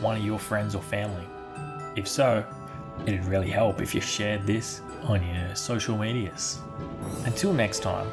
one 0.00 0.16
of 0.16 0.24
your 0.24 0.38
friends 0.38 0.74
or 0.74 0.82
family. 0.82 1.26
If 1.96 2.06
so, 2.06 2.44
it'd 3.06 3.24
really 3.24 3.50
help 3.50 3.80
if 3.80 3.94
you 3.94 4.00
shared 4.00 4.46
this 4.46 4.80
on 5.04 5.26
your 5.26 5.54
social 5.54 5.96
medias. 5.96 6.60
Until 7.24 7.52
next 7.52 7.80
time, 7.80 8.06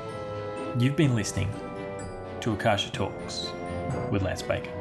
you've 0.80 0.96
been 0.96 1.16
listening 1.16 1.50
to 2.42 2.54
Akasha 2.54 2.92
Talks 2.92 3.52
with 4.10 4.24
Lance 4.24 4.42
Baker. 4.42 4.81